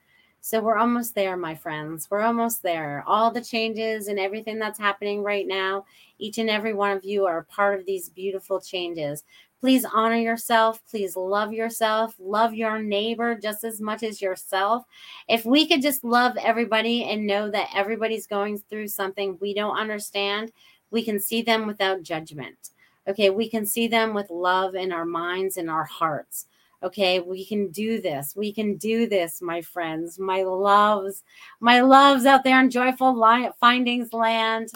[0.43, 2.09] So we're almost there, my friends.
[2.11, 3.05] We're almost there.
[3.07, 5.85] All the changes and everything that's happening right now,
[6.19, 9.25] each and every one of you are part of these beautiful changes.
[9.61, 10.81] Please honor yourself.
[10.89, 12.15] Please love yourself.
[12.19, 14.85] Love your neighbor just as much as yourself.
[15.29, 19.77] If we could just love everybody and know that everybody's going through something we don't
[19.77, 20.53] understand,
[20.91, 22.71] we can see them without judgment.
[23.07, 26.47] Okay, we can see them with love in our minds and our hearts.
[26.83, 28.35] Okay, we can do this.
[28.35, 31.23] We can do this, my friends, my loves,
[31.61, 33.15] my loves out there in joyful
[33.61, 34.71] findings land.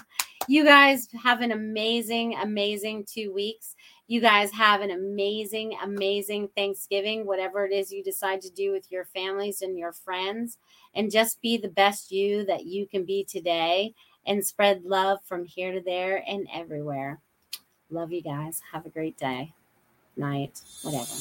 [0.46, 3.74] You guys have an amazing, amazing two weeks.
[4.06, 8.92] You guys have an amazing, amazing Thanksgiving, whatever it is you decide to do with
[8.92, 10.58] your families and your friends.
[10.94, 13.94] And just be the best you that you can be today
[14.26, 17.18] and spread love from here to there and everywhere.
[17.88, 18.60] Love you guys.
[18.72, 19.54] Have a great day,
[20.18, 21.14] night, whatever.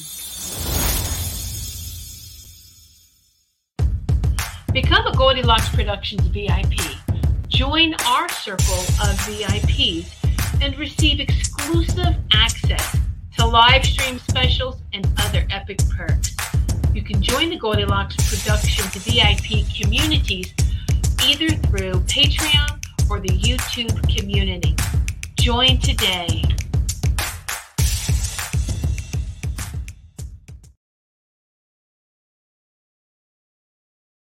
[4.74, 6.98] Become a Goldylocks Productions VIP.
[7.48, 10.23] Join our circle of VIPs
[10.64, 12.96] and receive exclusive access
[13.38, 16.34] to live stream specials and other epic perks.
[16.94, 20.54] You can join the Goldylocks Productions VIP communities
[21.28, 24.74] either through Patreon or the YouTube community.
[25.38, 26.42] Join today.